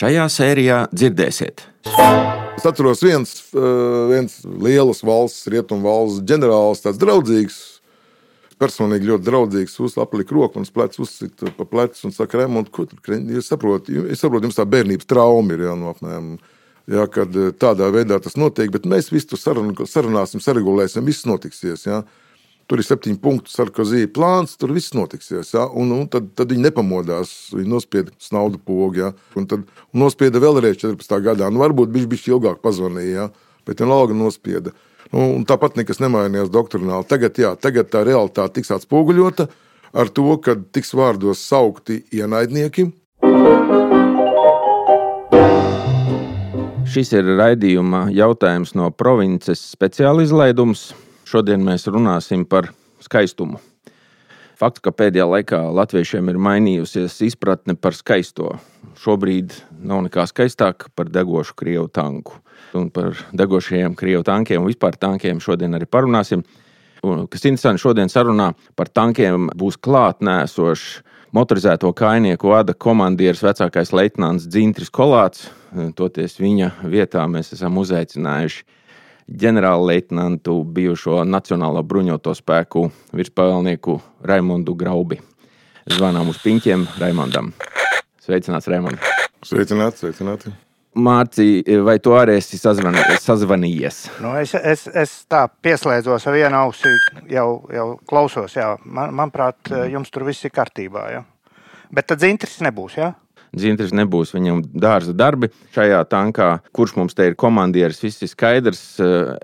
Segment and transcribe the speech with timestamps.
[0.00, 1.60] Šajā sērijā dzirdēsiet.
[2.56, 3.34] Es atceros, viens,
[4.08, 7.58] viens liels valsts, rietumu valsts ģenerālis, tāds draudzīgs,
[8.62, 13.02] personīgi ļoti draudzīgs, uzlika roku un plecs uzsita pa plecu un saka, Remont, ko tur
[13.04, 13.42] krēķi?
[13.42, 16.32] Es saprotu, es saprotu, jums tā bērnības trauma ir, jā, no apmēram.
[16.90, 21.84] Jā, kad tādā veidā tas notiek, bet mēs visu sarun, sarunāsim, saregulēsim, viss notiksies.
[21.90, 22.00] Jā.
[22.70, 25.48] Tur ir septiņu punktu sarkozī plāns, tur viss notiksies.
[25.56, 25.64] Ja?
[25.74, 29.00] Un, un tad, tad viņi nepamodās, viņi nospieda snaudu pogu.
[29.00, 29.08] Ja?
[29.34, 31.16] Un tad un nospieda vēlreiz 14.
[31.24, 31.48] gadā.
[31.50, 33.56] Nu, varbūt viņš bija ilgāk pazvanīja, ja?
[33.66, 34.70] bet vienalga nospieda.
[35.10, 37.08] Nu, tāpat nekas nemainījās doktrināli.
[37.10, 39.48] Tagad, jā, tagad tā realitāte tiks atspoguļota
[39.90, 42.86] ar to, ka tiks vārdos saukti ienaidnieki.
[46.90, 50.92] Šis ir raidījuma jautājums no provinces speciāla izlaidums.
[51.30, 52.72] Šodien mēs runāsim par
[53.04, 53.60] skaistumu.
[54.58, 58.56] Fakts, ka pēdējā laikā latviešiem ir mainījusies izpratne par skaisto.
[58.98, 62.34] Šobrīd nav nekā skaistāka par degošu krievu tanku.
[62.74, 66.42] Un par degošajiem krievu tankiem un vispār tankiem šodien arī parunāsim.
[67.06, 70.88] Un, kas interesanti, šodien sarunā par tankiem būs klātnēsošs
[71.36, 75.46] motorizēto kainieku vada komandieris vecākais leitnants Dzintris Kolāts.
[75.94, 78.79] Toties viņa vietā mēs esam uzaicinājuši
[79.30, 85.20] ģenerālleitnantu, bijušo Nacionālo bruņoto spēku virspavēlnieku Raimondu Graubi.
[85.90, 87.52] Zvanām uz piņķiem Raimondam.
[88.20, 88.98] Sveicināts, Raimond!
[89.46, 90.50] Sveicināts, sveicināts!
[91.00, 94.00] Mārci, vai tu arī esi sazvanījies?
[94.24, 96.90] Nu, es, es, es tā pieslēdzos ar vienu ausi,
[97.30, 98.56] jau, jau klausos.
[98.58, 98.72] Jā.
[98.84, 101.04] Man, manuprāt, jums tur viss ir kārtībā.
[101.14, 101.22] Jā.
[101.94, 102.98] Bet tad zintres nebūs.
[102.98, 103.12] Jā?
[103.58, 105.50] Zintris nebūs viņam dārza darbi.
[105.74, 108.82] Šajā tankā, kurš mums te ir komandieris, viss ir skaidrs.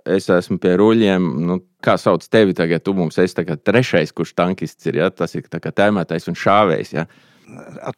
[0.07, 1.31] Es esmu pie ruļļiem.
[1.49, 2.85] Nu, kā sauc tevi tagad?
[2.87, 5.01] Tu mums esi trešais, kurš tankists ir.
[5.03, 5.11] Ja?
[5.11, 6.95] Tas ir tēmētais un šāvējs.
[6.95, 7.07] Ja?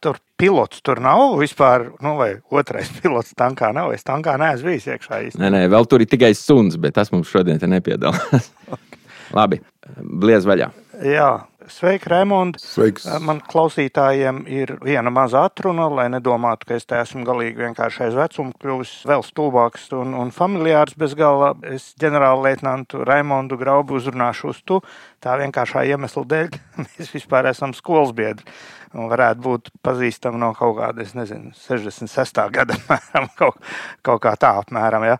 [0.01, 3.93] Tur pilots tur nav vispār, nu, vai otrais pilots tankā nav.
[3.93, 5.45] Es tankā neesmu bijis iekšā īstenībā.
[5.45, 8.51] Nē, nē, vēl tur ir tikai suns, bet tas mums šodien nepiedalās.
[9.37, 9.61] Labi,
[9.99, 10.69] bliez vaļā.
[11.05, 11.31] Jā,
[11.69, 12.63] Sveiki, Raimonds.
[12.65, 13.05] Sveiks.
[13.21, 18.17] Man klausītājiem ir viena maza atruna, lai nedomātu, ka es te esmu galīgi vienkārši aiz
[18.17, 21.53] vecuma kļuvis vēl stulbāks un, un familiārs bez gala.
[21.69, 24.81] Es ģenerāla leitnantu Raimondu Graubu uzrunāšu uz tu.
[25.23, 28.49] Tā vienkāršā iemesla dēļ mēs vispār esam skolas biedri
[28.93, 32.41] varētu būt pazīstama no kaut kāda, es nezinu, 66.
[32.53, 33.59] gada apmēram, kaut,
[34.05, 35.05] kaut kā tā apmēram.
[35.07, 35.17] Ja.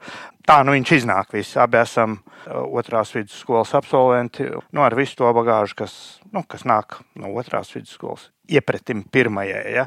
[0.49, 1.33] Tā nu viņš iznāk.
[1.35, 5.95] Visi abi esam uh, otrās vidusskolas absolventi, nu, ar visu to bagāžu, kas,
[6.33, 9.65] nu, kas nāk no otrās vidusskolas, iepratim pirmajai.
[9.77, 9.85] Ja.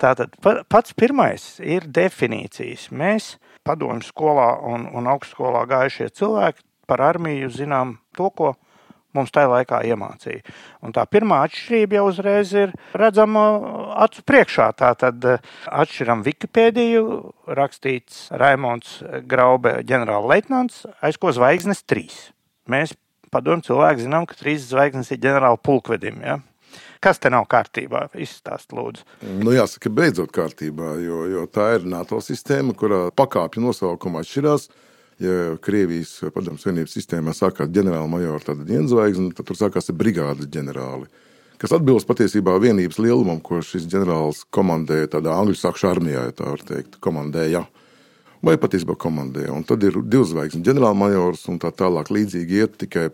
[0.00, 2.88] Tātad pats pirmais ir definīcijas.
[2.92, 3.34] Mēs
[3.66, 8.54] padomju skolā un, un augstskolā gājušie cilvēki par armiju zinām to, ko
[9.16, 10.42] mums tajā laikā iemācīja.
[10.86, 13.44] Un tā pirmā atšķirība jau uzreiz ir redzama
[14.06, 14.70] acu priekšā.
[14.78, 17.04] Tā tad eh, atšķiram Wikipēdiju,
[17.58, 19.00] rakstīts Raimons
[19.30, 22.28] Graube, ģenerālleitnants, aiz ko zvaigznes trīs.
[22.70, 22.94] Mēs
[23.34, 26.22] padomju cilvēki zinām, ka trīs zvaigznes ir ģenerāla pulkvedim.
[26.26, 26.38] Ja?
[27.00, 28.08] Kas te nav kārtībā?
[28.20, 29.06] Izstāst, lūdzu.
[29.40, 34.68] Nu, jāsaka, beidzot kārtībā, jo, jo tā ir NATO sistēma, kurā pakāpju nosaukuma atšķirās
[35.20, 41.10] ja Krievijas padomjas vienības sistēmā sākās ģenerālmajora, vienzvaigzne, tad tur sākās brigādes ģenerāli.
[41.60, 46.48] Kas atbilst patiesībā vienības lielumam, ko šis ģenerālis komandēja tādā angļu sakšu armijā, ja tā
[46.48, 47.66] var teikt, komandēja.
[48.40, 49.52] Vai patiesībā komandēja.
[49.52, 52.08] Un tad ir divas zvaigznes, ģenerālmajors un tā tālāk.
[52.08, 53.10] Līdzīgi iet tikai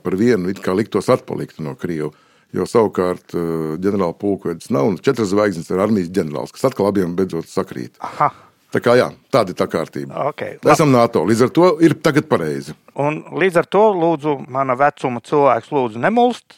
[0.00, 2.16] par vienu, it kā liktos atpalikt no Krievijas.
[2.52, 7.14] Jo savukārt eh, ģenerāla pulkvedis nav un četras zvaigznes ir armijas ģenerālis, kas atkal abiem
[7.16, 7.96] beidzot sakrīt.
[8.04, 8.28] Aha.
[8.72, 10.28] Tā kā jā, tāda ir tā kārtība.
[10.32, 11.26] Okay, Esam NATO.
[11.28, 12.72] Līdz ar to ir tagad pareizi.
[13.00, 16.56] Un līdz ar to lūdzu, mana vecuma cilvēks, lūdzu, nemulst.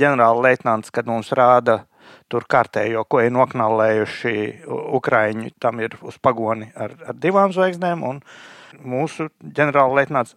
[0.00, 1.82] Ģenerāla leitnants, kad mums rāda
[2.32, 4.34] tur kārtējo, ko ir noknalējuši
[4.70, 8.06] Ukrāņi, tam ir uz pagoni ar, ar divām zvaigznēm.
[8.08, 8.22] Un
[8.80, 10.36] mūsu ģenerāla leitnants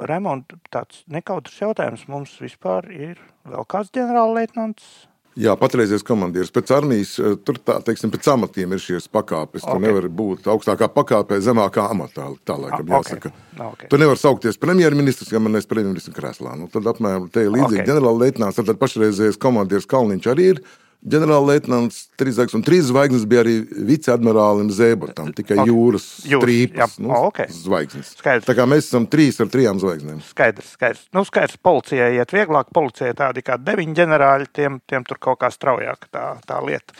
[0.00, 2.06] Raimonds, tāds nekautrs jautājums.
[2.08, 7.76] Mums vispār ir vēl kāds ģenerāla leitnants Jā, patreizējais komandieris pēc armijas, eh, tur tā,
[7.86, 9.62] teiksim, pēc amatiem ir šīs pakāpes.
[9.62, 9.76] Okay.
[9.76, 12.26] Tu nevari būt augstākā pakāpē, zemākā amatā.
[12.44, 13.30] Tā laikam ah, jāsaka.
[13.30, 13.66] Okay.
[13.68, 13.90] Okay.
[13.92, 16.56] Tu nevari saukties premjerministrs, ja man neesi premjerministrs krēslā.
[16.58, 17.90] Nu, tad apmēram te ir līdzīgi okay.
[17.92, 20.62] ģenerāla leitnants, tad pašreizējais komandieris Kalniņš arī ir
[21.00, 23.54] ģenerālleitnants Trīsdārgs, un trīs zvaigznes bija arī
[23.88, 25.70] viceadmirālim Zēbotam, tikai okay.
[25.70, 27.48] jūras strīpas nu, okay.
[27.54, 28.12] zvaigznes.
[28.20, 28.48] Skaidrs.
[28.48, 30.20] Tā kā mēs esam trīs ar trijām zvaigznēm.
[30.28, 31.06] Skaidrs, skaidrs.
[31.16, 35.52] Nu, skaidrs, policijai iet vieglāk, policijai tādi kā deviņi ģenerāļi, tiem, tiem tur kaut kā
[35.54, 36.96] straujāk tā, tā lieta.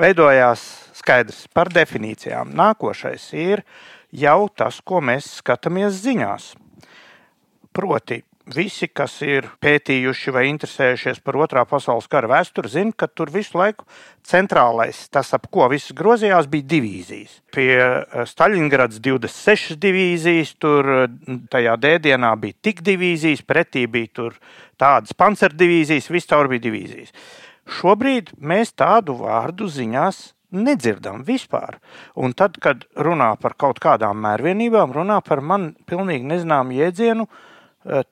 [0.00, 0.62] Veidojās
[0.96, 2.54] skaidrs par definīcijām.
[2.56, 3.64] Nākošais ir
[4.14, 6.52] jau tas, ko mēs skatāmies ziņās.
[7.74, 8.22] Proti,
[8.56, 13.58] visi, kas ir pētījuši vai interesējušies par otrā pasaules kara vēsturi, zina, ka tur visu
[13.58, 13.86] laiku
[14.26, 17.36] centrālais, tas ap ko viss grozījās, bija divīzijas.
[17.54, 20.90] Pie eh, Staļingrads 26 divīzijas, tur
[21.52, 24.30] tajā dēdienā bija tik divīzijas, pretī bija
[24.80, 27.14] tādas pancerdivīzijas, viscaur bija divīzijas.
[27.70, 31.78] Šobrīd mēs tādu vārdu ziņās nedzirdam vispār.
[32.18, 37.49] Un tad, kad runā par kaut kādām mērvienībām, runā par man pilnīgi nezināmu jēdzienu, eh,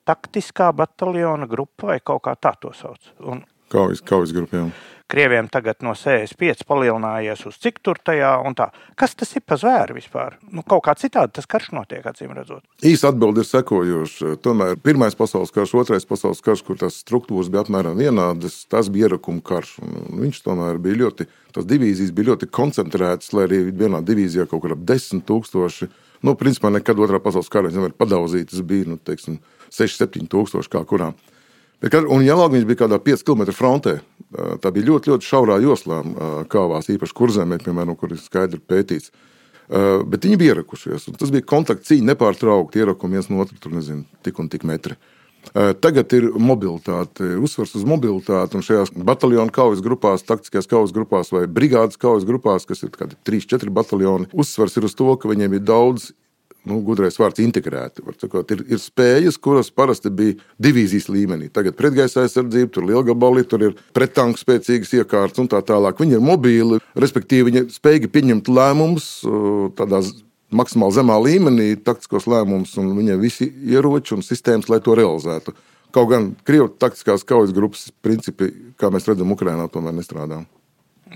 [0.05, 3.11] taktiskā bataljona grupa vai kaut kā tā to sauc.
[3.21, 4.71] Un Kaujas, kaujas grupām.
[5.09, 8.67] Krieviem tagad no 65 palielinājies uz cik tur tajā un tā.
[8.99, 10.35] Kas tas ir pa zvēru vispār?
[10.53, 12.61] Nu, kaut kā citādi tas karš notiek, acīm redzot.
[12.85, 14.35] Īsa atbilde ir sekojoša.
[14.45, 19.09] Tomēr Pirmais pasaules karš, Otrais pasaules karš, kur tās struktūras bija apmēram vienādas, tas bija
[19.09, 19.79] ierakuma karš.
[19.81, 21.25] Un viņš tomēr bija ļoti,
[21.57, 25.89] tās divīzijas bija ļoti koncentrētas, lai arī vienā divīzijā kaut kur ap desmit tūkstoši.
[26.21, 28.53] Nu, principā nekad otrā pasaules karā nevar padaudzīt.
[28.53, 29.41] Tas bija nu, teiksim,
[29.73, 31.15] 6, 7 tūkstoši kā kurā.
[31.79, 33.99] Un Jālaugiņš bija kādā 5 km frontē.
[34.59, 36.01] Tā bija ļoti, ļoti šaurā joslā,
[36.51, 39.13] kāvās, īpaši kurzemē, piemēram, kur ir skaidri pētīts.
[39.69, 41.07] Bet viņi bija ierakušies.
[41.15, 44.99] Tas bija kontakts cīņa nepārtraukti, ierakumi viens no otra, tur nezinu, tik un tik metri.
[45.55, 48.59] Tagad ir mobilitāte, uzsvars uz mobilitāti.
[48.59, 53.71] Un šajās bataljonu kaujas grupās, taktiskajās kaujas grupās vai brigādes kaujas grupās, kas ir 3-4
[53.71, 56.11] bataljoni, uzsvars ir uz to, ka viņiem ir daudz
[56.69, 58.05] nu, gudrais vārds integrēti.
[58.21, 61.49] Sakot, ir, ir spējas, kuras parasti bija divīzijas līmenī.
[61.53, 65.99] Tagad pretgaisa aizsardzība, tur ir lielgabali, tur ir prettanku spēcīgas iekārtas un tā tālāk.
[65.99, 69.11] Viņi ir mobili, respektīvi, viņi spēj pieņemt lēmumus
[69.79, 70.03] tādā
[70.49, 75.53] maksimāli zemā līmenī, taktiskos lēmumus, un viņiem visi ieroči un sistēmas, lai to realizētu.
[75.93, 80.43] Kaut gan Krievijas taktiskās kaujas grupas principi, kā mēs redzam, Ukrajinā tomēr nestrādā.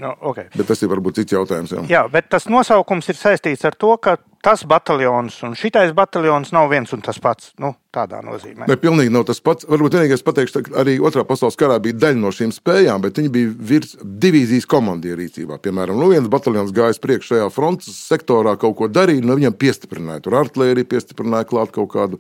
[0.02, 0.48] No, okay.
[0.58, 1.74] Bet tas ir varbūt cits jautājums.
[1.76, 1.84] Jā.
[1.90, 6.68] jā, bet tas nosaukums ir saistīts ar to, ka tas bataljons un šitais bataljons nav
[6.72, 7.52] viens un tas pats.
[7.62, 8.68] Nu, tādā nozīmē.
[8.68, 9.68] Ne, pilnīgi nav tas pats.
[9.70, 13.34] Varbūt vienīgais pateikšu, ka arī Otrā pasaules karā bija daļa no šīm spējām, bet viņi
[13.34, 15.60] bija virs divīzijas komandieru rīcībā.
[15.64, 19.58] Piemēram, nu viens bataljons gājis priekšā šajā frontes sektorā, kaut ko darīja, no nu viņiem
[19.62, 20.26] piestiprināja.
[20.26, 22.20] Tur artērija piestiprināja klāt kaut kādu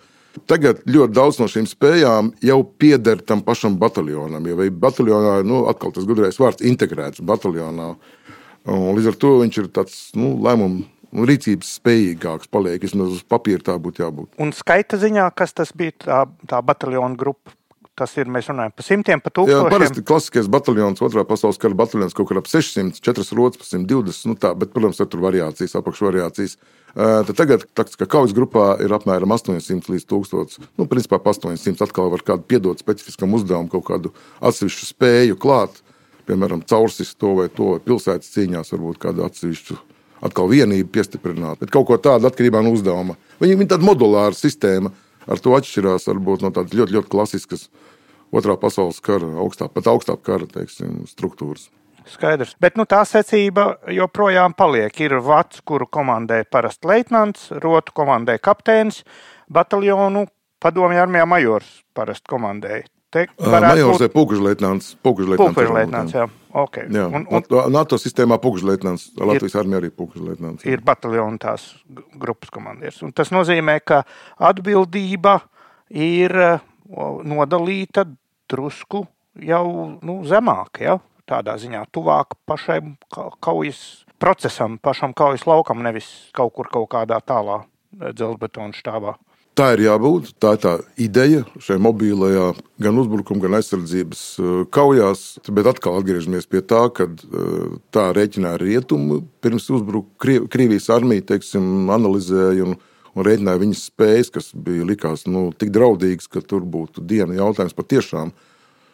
[0.49, 4.47] Tagad ļoti daudz no šīm spējām jau pieder tam pašam bataljonam.
[4.49, 7.93] Ja bataljonā ir nu, atkal tas gudrais vārds integrēts bataljonā.
[8.73, 12.81] Un līdz ar to viņš ir tāds nu, lēmumu un rīcības spējīgāks paliek.
[12.81, 14.31] Vismaz uz papīra tā būtu jābūt.
[14.41, 17.53] Un skaita ziņā, kas tas bija tā, tā bataljona grupa?
[17.93, 19.67] Tas ir, mēs runājam par simtiem, par tūkstošiem.
[19.67, 24.31] Jā, parasti klasiskais bataljons, otrā pasaules kara bataljons kaut kur ap 600, 4 rotas, 120.
[24.31, 26.57] Nu tā, bet, protams, tur variācijas, apakšvariācijas.
[26.97, 30.57] Tad tagad taktiskā kaujas grupā ir apmēram 800 līdz 1000.
[30.81, 35.83] Nu, principā 800 atkal var kādu piedot specifiskam uzdevumam, kaut kādu atsevišķu spēju klāt.
[36.25, 39.77] Piemēram, caursist to vai to, vai pilsētas cīņās varbūt kādu atsevišķu
[40.23, 41.61] atkal vienību piestiprināt.
[41.61, 43.17] Bet kaut ko tādu atkarībā no uzdevuma.
[43.43, 44.93] Viņi ir tāda modulāra sistēma,
[45.27, 47.67] ar to atšķirās varbūt no tādas ļoti, ļoti klasiskas
[48.33, 51.69] otrā pasaules kara, augstā, pat augstā kara teiksim, struktūras.
[52.09, 52.57] Skaidrs.
[52.59, 54.97] Bet nu, tā secība joprojām paliek.
[55.05, 59.03] Ir vats, kuru komandē parasti leitnants, rotu komandē kapteinis,
[59.47, 60.25] bataljonu
[60.63, 62.89] padomju armijā majors parasti komandēja.
[63.13, 64.07] Majors būt...
[64.07, 64.87] ir pūkužleitnants.
[65.05, 66.25] Pūkužleitnants, jā.
[66.63, 66.87] Okay.
[66.89, 67.05] jā.
[67.05, 67.45] Un, un...
[67.73, 70.65] NATO sistēmā pūkužleitnants, Latvijas armijā arī pūkužleitnants.
[70.69, 71.67] Ir bataljona tās
[72.19, 73.03] grupas komandieris.
[73.05, 74.01] Un tas nozīmē, ka
[74.41, 75.39] atbildība
[75.93, 76.33] ir
[77.29, 78.07] nodalīta
[78.53, 79.07] drusku
[79.41, 79.65] jau
[80.01, 80.79] nu, zemāk.
[80.85, 80.99] Ja?
[81.29, 82.95] tādā ziņā tuvāk pašam
[83.43, 89.17] kaujas procesam, pašam kaujas laukam, nevis kaut kur kaut kādā tālā eh, dzelzbetona štāvā.
[89.53, 90.31] Tā ir jābūt.
[90.41, 92.45] Tā ir tā ideja šajā mobilajā,
[92.81, 95.25] gan uzbrukuma, gan aizsardzības eh, kaujās.
[95.53, 99.21] Bet atkal atgriežamies pie tā, ka eh, tā rēķināja rietumu.
[99.43, 102.79] Pirms uzbruka Krievijas armija, teiksim, analizēja un,
[103.13, 107.77] un rēķināja viņas spējas, kas bija likās nu, tik draudīgas, ka tur būtu diena jautājums
[107.77, 108.33] patiešām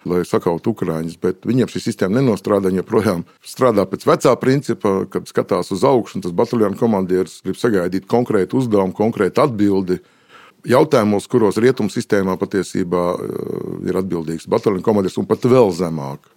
[0.07, 1.17] lai sakautu ukrāņus.
[1.21, 2.69] Bet viņiem šī sistēma nenostrādā.
[2.69, 7.59] Viņi joprojām strādā pēc vecā principa, kad skatās uz augšu, un tas bataljona komandieris grib
[7.59, 9.99] sagaidīt konkrētu uzdevumu, konkrētu atbildi.
[10.67, 16.27] Jautājumos, kuros rietumu sistēmā patiesībā eh, ir atbildīgs bataljona komandieris un pat vēl zemāk.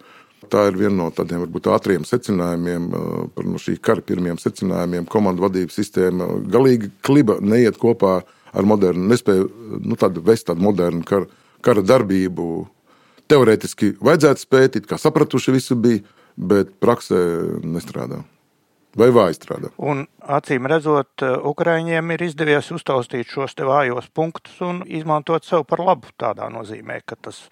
[0.51, 5.07] Tā ir viena no tādiem varbūt ātriem secinājumiem, eh, par no šī kara pirmiem secinājumiem.
[5.07, 8.23] Komandu vadības sistēma galīgi kliba neiet kopā
[8.53, 9.47] ar modernu, nespēja
[9.81, 11.25] nu, tādu vest tādu modernu kara,
[11.61, 12.67] kara darbību
[13.31, 16.03] teorētiski vajadzētu spēt, kā sapratuši visu bija,
[16.37, 17.17] bet praksē
[17.63, 18.23] nestrādā.
[18.97, 19.71] Vai vāji strādā?
[19.81, 26.11] Un, acīm redzot, Ukrāņiem ir izdevies uztaustīt šos vājos punktus un izmantot sev par labu.
[26.19, 27.47] Tādā nozīmē, ka tas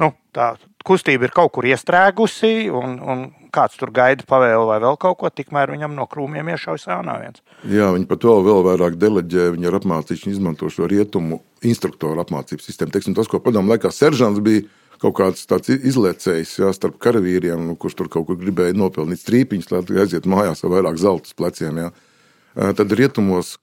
[0.00, 0.54] nu, tā
[0.88, 5.30] kustība ir kaut kur iestrēgusi, un, un kāds tur gaida pavēlu vai vēl kaut ko,
[5.32, 7.44] tikmēr viņam no krūmiem iešaujas ānā viens.
[7.68, 12.68] Jā, viņi pat vēl, vēl vairāk deleģē, viņi ir apmācījuši, izmanto šo rietumu instruktoru apmācības
[12.68, 12.94] sistēmu.
[12.94, 14.66] Teiksim, tas, ko padomu laikā seržants bija,
[15.02, 19.82] kaut kāds tāds izliecējs jā, starp karavīriem, kurš tur kaut kur gribēja nopelnīt strīpiņus, lai
[20.02, 21.84] aiziet mājās ar vairāk zelta pleciem.
[21.84, 21.92] Jā.
[22.78, 23.56] Tad rietumos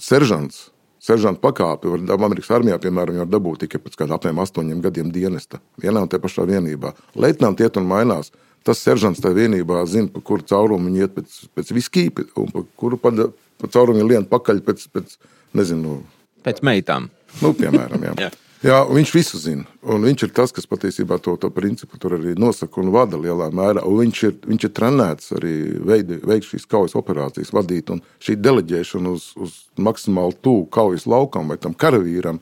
[0.00, 0.70] seržants.
[1.02, 5.58] Seržanta pakāpe var Amerikas armijā, piemēram, var dabūt tikai pēc kādiem apmēram astoņiem gadiem dienesta.
[5.82, 6.92] Vienā un tajā pašā vienībā.
[7.18, 8.30] Leitnants iet un mainās.
[8.62, 12.62] Tas seržants tajā vienībā zina, pa kuru caurumu viņi iet pēc, pēc viskija, un pa
[12.78, 13.10] kuru pa,
[13.58, 15.16] pa caurumu viņi lien pakaļ pēc, pēc
[15.58, 15.98] nezinu.
[16.46, 17.10] Pēc meitām.
[17.42, 18.14] Nu, piemēram, jā.
[18.28, 18.30] jā.
[18.62, 19.64] Jā, viņš visu zina.
[19.82, 23.48] Un viņš ir tas, kas patiesībā to, to principu tur arī nosaka un vada lielā
[23.50, 23.82] mērā.
[23.82, 27.90] Un viņš ir, viņš ir trenēts arī veikt šīs kaujas operācijas, vadīt.
[27.90, 32.38] Un šī deleģēšana uz, uz maksimāli tuvu kaujas laukam vai tam karavīram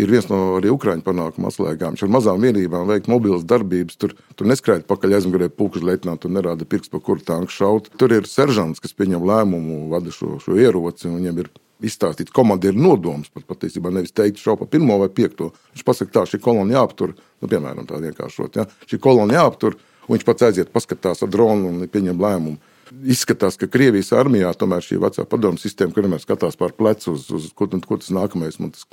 [0.00, 1.92] ir viens no arī Ukrāņu panākuma atslēgām.
[1.92, 4.00] Viņš ar mazām vienībām veikt mobilas darbības.
[4.00, 7.92] Tur, tur neskrēja pakaļ aizmugurē pulkšs leitnants, tur nerāda pirksts, pa kuru tanku šaut.
[8.00, 11.52] Tur ir seržants, kas pieņem lēmumu, vada šo, šo ieroci, un viņam ir
[11.86, 15.50] izstāstīts komandieru nodoms, pat patiesībā nevis teikt šo pa pirmo vai piekto.
[15.74, 18.58] Viņš pasakā, tā šī kolona jāaptur, nu, piemēram, tā vienkāršot.
[18.60, 18.66] Ja?
[18.90, 22.60] Šī kolona jāaptur, un viņš pats aiziet, paskatās ar dronu un pieņem lēmumu.
[23.06, 27.28] Izskatās, ka Krievijas armijā tomēr šī vecā padomu sistēma, kur vienmēr skatās pār plecu uz,
[27.30, 28.88] uz ko, ko tas nākamais man tas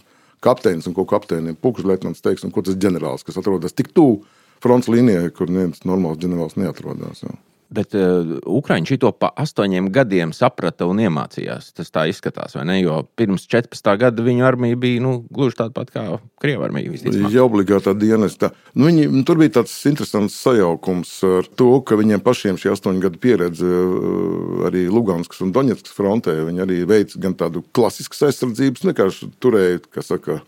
[0.46, 4.22] kapteinis un ko kapteinim pukšlietnants teiks, un ko tas ģenerālis, kas atrodas tik tuvu
[4.62, 7.24] fronts līnijai, kur neviens normāls ģenerālis neatrodas.
[7.25, 7.34] Ja.
[7.68, 11.74] Bet uh, Ukrāņi šo pa astoņiem gadiem saprata un iemācījās.
[11.76, 12.78] Tas tā izskatās, vai ne?
[12.80, 13.90] Jo pirms 14.
[14.00, 16.06] gada viņu armija bija nu, gluži tāda pat kā
[16.40, 17.28] Krievijas armija.
[17.28, 18.54] Jā, obligātā dienesta.
[18.72, 23.04] Nu, viņi, nu, tur bija tāds interesants sajaukums ar to, ka viņiem pašiem šī astoņu
[23.04, 26.38] gadu pieredze uh, arī Luganskas un Doņetskas frontē.
[26.48, 30.40] Viņi arī veica gan tādu klasiskas aizsardzības, vienkārši turēja, kas saka,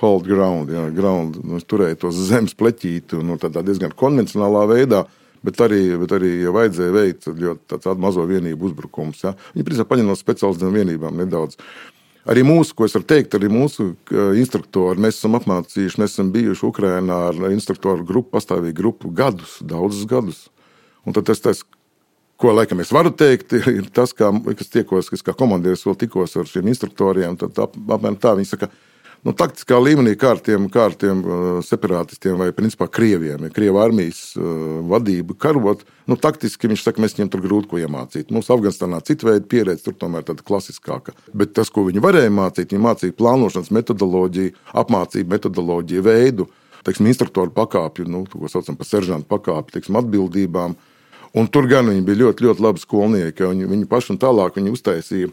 [0.00, 5.06] hold ground, jā, ground nu, turēja tos zemes pleķīti nu, tādā diezgan konvencionālā veidā
[5.44, 7.28] bet arī, bet arī ja vajadzēja veikt
[7.74, 9.22] tādu mazo vienību uzbrukumus.
[9.24, 9.34] Ja.
[9.54, 11.60] Viņi principā paņem no speciālistiem vienībām nedaudz.
[12.26, 13.92] Arī mūsu, ko es varu teikt, arī mūsu
[14.34, 20.08] instruktori, mēs esam apmācījuši, mēs esam bijuši Ukrajinā ar instruktoru grupu, pastāvīgu grupu gadus, daudzus
[20.10, 20.40] gadus.
[21.06, 21.62] Un tad tas, tas
[22.40, 26.34] ko laikam es varu teikt, ir tas, kā, kas tiekos, kas kā komandieris vēl tikos
[26.40, 27.38] ar šiem instruktoriem.
[27.40, 28.70] Tad apmēram tā viņi saka,
[29.26, 34.44] nu, taktiskā līmenī kārtiem, kārtiem uh, separātistiem vai principā krieviem, ja krievu armijas uh,
[34.90, 38.30] vadību karot, nu, taktiski viņš saka, mēs viņiem tur grūti ko iemācīt.
[38.34, 41.16] Mums Afganistānā cita veida pieredze, tur tomēr tāda klasiskāka.
[41.34, 44.54] Bet tas, ko viņi varēja mācīt, viņi mācīja plānošanas metodoloģiju,
[44.84, 46.50] apmācību metodoloģiju, veidu,
[46.86, 50.76] teiksim, instruktoru pakāpju, nu, ko saucam par seržantu pakāpju, teiksim, atbildībām.
[51.36, 53.44] Un tur gan viņi bija ļoti, ļoti labi skolnieki.
[53.50, 55.32] Viņi, viņi paši un tālāk viņi uztaisīja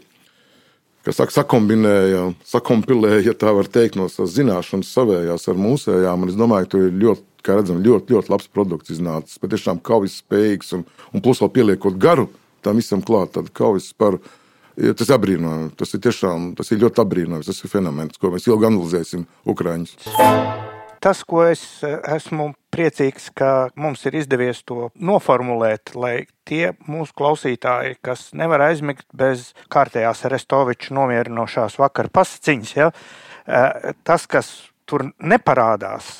[1.04, 6.28] kas saka, sakombinēja, sakompilēja, ja tā var teikt, no savas zināšanas savējās ar mūsējām.
[6.30, 9.40] Es domāju, ka tur ir ļoti, kā redzam, ļoti, ļoti labs produkts iznācis.
[9.42, 12.30] Patiešām kaujas spējīgs un, un plus vēl pieliekot garu
[12.64, 14.18] tam visam klāt, tad kaujas par.
[14.74, 15.68] Tas ir apbrīnojami.
[15.78, 17.46] Tas ir tiešām tas ir ļoti apbrīnojams.
[17.46, 19.94] Tas ir fenomens, ko mēs ilgi analizēsim Ukrāņus
[21.04, 27.14] tas, ko es eh, esmu priecīgs, ka mums ir izdevies to noformulēt, lai tie mūsu
[27.16, 32.90] klausītāji, kas nevar aizmigt bez kārtējās Restoviča nomierinošās vakara pasaciņas, ja,
[34.04, 34.52] tas, kas
[34.90, 36.10] tur neparādās,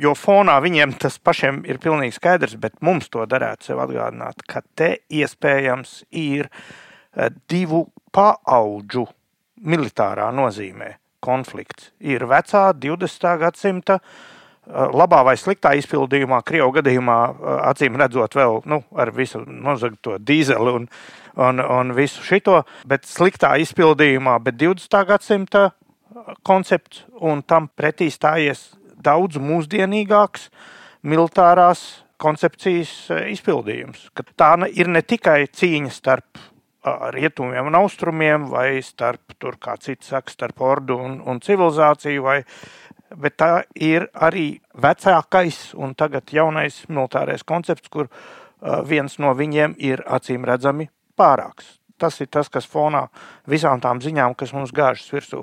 [0.00, 4.62] jo fonā viņiem tas pašiem ir pilnīgi skaidrs, bet mums to darētu sev atgādināt, ka
[4.78, 6.50] te iespējams ir
[7.50, 9.06] divu paauģu
[9.66, 13.32] militārā nozīmē konflikts ir vecā 20.
[13.42, 13.98] gadsimta
[14.70, 17.18] labā vai sliktā izpildījumā, Krievijas gadījumā,
[17.70, 20.88] acīm redzot, vēl nu, ar visu nozagto dīzeli un,
[21.36, 25.00] un, un visu šito, bet sliktā izpildījumā, bet 20.
[25.08, 25.70] gadsimta
[26.46, 30.48] koncepts un tam pretī stājies daudz mūsdienīgāks
[31.06, 32.92] militārās koncepcijas
[33.32, 34.10] izpildījums.
[34.14, 36.50] Ka tā ir ne tikai cīņa starp
[37.12, 42.38] rietumiem un austrumiem, vai starp, tur, kā cits saka, starp ordu un, un civilizāciju, vai,
[43.16, 48.10] bet tā ir arī vecākais un tagad jaunais militārais koncepts, kur
[48.86, 51.78] viens no viņiem ir acīm redzami pārāks.
[52.00, 53.06] Tas ir tas, kas fonā
[53.48, 55.42] visām tām ziņām, kas mums gāžas virsū.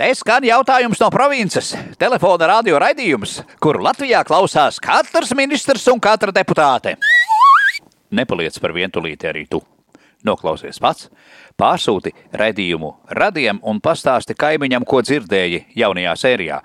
[0.00, 1.74] Te skan jautājums no provinces.
[2.00, 6.94] Telefona radio raidījums, kuru Latvijā klausās katrs ministrs un katra deputāte.
[8.10, 9.60] Nepaliec par vientulīti arī tu.
[10.26, 11.08] Noklausies pats,
[11.56, 16.58] pārsūti raidījumu radiem un pastāsti kaimiņam, ko dzirdēji jaunajā sērijā.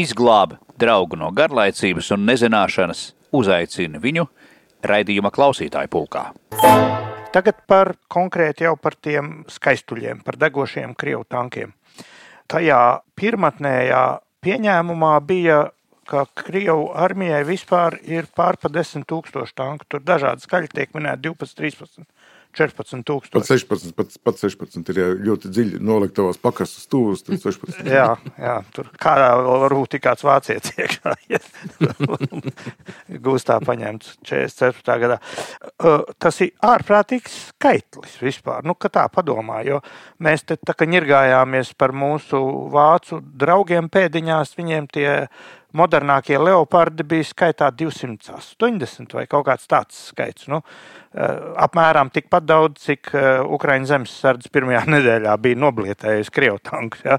[0.00, 3.02] Izglābi draugu no garlaicības un nezināšanas,
[3.36, 4.24] uzaicini viņu
[4.88, 6.24] raidījuma klausītāju pulkā.
[7.32, 11.72] Tagad par konkrēti jau par tiem skaistuļiem, par degošiem krievu tankiem.
[12.48, 12.80] Tajā
[13.16, 14.02] pirmotnējā
[14.44, 15.62] pieņēmumā bija
[16.12, 19.86] ka Krievu armijai vispār ir pārpa 10 tūkstoši tanku.
[19.88, 22.06] Tur dažādi skaļi tiek minēti 12, 13.
[22.52, 23.32] 14,000.
[23.32, 27.24] Pat 16, pat, pat 16 ir ļoti dziļi noliktavās pakastas stūros.
[27.24, 27.86] Tad 16.
[27.88, 31.14] jā, jā, tur kādā vēl var būt kāds vācietis iekšā.
[33.24, 34.98] Gūstā paņemts 44.
[35.06, 35.18] gadā.
[36.22, 38.66] Tas ir ārprātīgs skaitlis vispār.
[38.68, 39.80] Nu, tā padomā, jo
[40.22, 42.42] mēs te tā kā ņirgājāmies par mūsu
[42.72, 45.08] vācu draugiem pēdiņās, viņiem tie
[45.76, 50.48] modernākie leopardi bija skaitā 280 vai kaut kāds tāds skaits.
[50.52, 50.62] Nu,
[51.14, 51.36] eh,
[51.66, 57.04] apmēram tikpat daudz, cik eh, Ukraiņu zemesardzes pirmajā nedēļā bija noblietējis Krievu tankus.
[57.06, 57.18] Ja.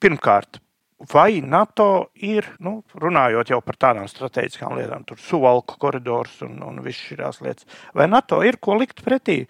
[0.00, 0.60] Pirmkārt,
[1.12, 6.82] vai NATO ir, nu, runājot jau par tādām strateģiskām lietām, tur suvalku koridors un, un
[6.84, 9.42] viss šīs lietas, vai NATO ir ko likt pretī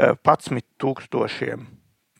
[0.00, 1.66] 11 eh, tūkstošiem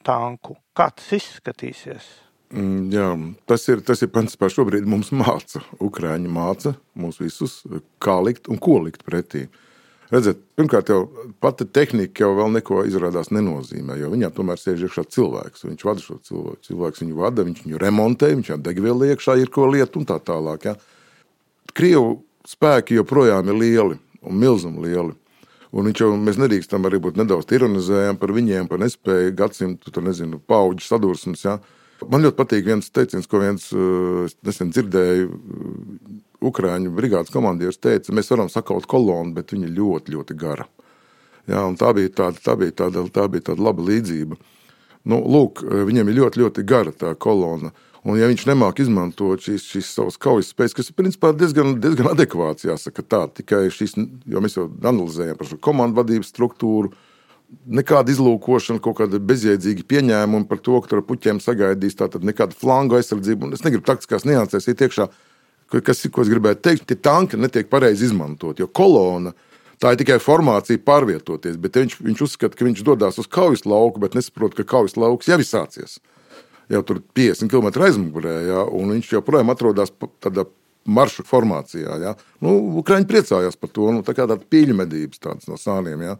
[0.07, 0.59] tanku?
[0.77, 2.30] Kā tas izskatīsies?
[2.51, 3.09] Mm, jā,
[3.47, 5.63] tas ir tas, ir principā šobrīd mums māca.
[5.83, 7.61] Ukrāņi māca mūs visus,
[8.03, 9.47] kā likt un ko likt pretī.
[10.11, 11.05] Redziet, pirmkārt, jau
[11.39, 15.63] pati tehnika jau vēl neko izrādās nenozīmē, jo viņā tomēr sēž iekšā cilvēks.
[15.69, 16.65] Viņš vada šo cilvēku.
[16.67, 20.19] Cilvēks viņu vada, viņš viņu remontē, viņš jau degvielu iekšā ir ko lietu un tā
[20.19, 20.67] tālāk.
[20.67, 20.75] Ja.
[21.79, 22.17] Krievu
[22.51, 25.15] spēki joprojām ir lieli un milzīgi lieli.
[25.71, 30.41] Un viņš jau, mēs nedrīkstam arī būt nedaudz ironizējami par viņiem, par nespēju gadsimtu, nezinu,
[30.43, 31.47] pauģu sadursmes.
[31.47, 31.61] Ja.
[32.09, 35.29] Man ļoti patīk viens teiciens, ko viens eh, nesen dzirdēju.
[35.29, 40.65] Eh, Ukrāņu brigādes komandieris teica, mēs varam sakaut kolonu, bet viņa ļoti, ļoti gara.
[41.51, 44.39] Jā, tā, bija tāda, tā, bija tāda, tā bija tāda laba līdzība.
[45.11, 47.75] Nu, lūk, eh, viņam ir ļoti, ļoti gara tā kolona.
[48.01, 52.09] Un, ja viņš nemāk izmantot šīs, šīs savas kaujas spējas, kas ir principā diezgan, diezgan
[52.15, 57.10] adekvāts, jāsaka tā, tikai šīs, jo mēs jau analizējam par šo komandu vadības struktūru, uh,
[57.67, 63.47] nekāda izlūkošana, kaut kāda bezjēdzīga pieņēmuma par to, ka tur puķiem sagaidīs nekāda flangu aizsardzība.
[63.49, 65.09] Un es negribu taktiskās niansēs iet iekšā,
[65.79, 69.35] kas ir, ko es gribētu teikt, tie tanki netiek pareizi izmantot, jo kolona
[69.81, 74.17] tā ir tikai formācija pārvietoties, viņš, viņš uzskata, ka viņš dodas uz kaujas lauku, bet
[74.19, 75.99] nesaprot, ka kaujas lauks jau ir sācies.
[76.71, 79.91] Jau tur 50 km aizmugurē, ja, un viņš joprojām atrodas
[80.23, 80.45] tādā
[80.85, 81.97] maršu formācijā.
[82.03, 82.13] Ja.
[82.45, 86.05] Nu, Ukraiņi priecājās par to, nu, tā kā tāda pīļu medības no sāniem.
[86.05, 86.15] Ja.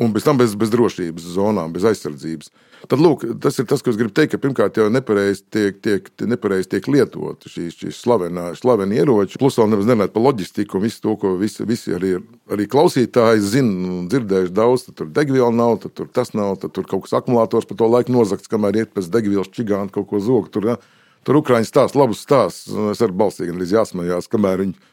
[0.00, 2.48] Un bez tam bez, bez drošības zonām, bez aizsardzības.
[2.88, 6.08] Tad, lūk, tas ir tas, ko es gribu teikt, ka pirmkārt jau nepareizi tiek, tiek,
[6.26, 9.38] nepareiz tiek lietot šīs, šīs slavenie ieroči.
[9.38, 12.16] Plus vēl nemaz nerunāt par loģistiku un visu to, ko visi, visi arī,
[12.50, 14.88] arī klausītāji zina un dzirdējuši daudz.
[14.88, 17.90] Tad tur degviela nav, tad tur tas nav, tad tur kaut kas akumulators pa to
[17.92, 20.50] laiku nozagts, kamēr iet pēc degvielas čigāna kaut ko zog.
[20.50, 20.80] Tur, ja?
[21.22, 22.74] tur Ukraiņas stāsta labus stāstus.
[22.96, 24.90] Es ar balsīgi arī jāsmējās, kamēr viņi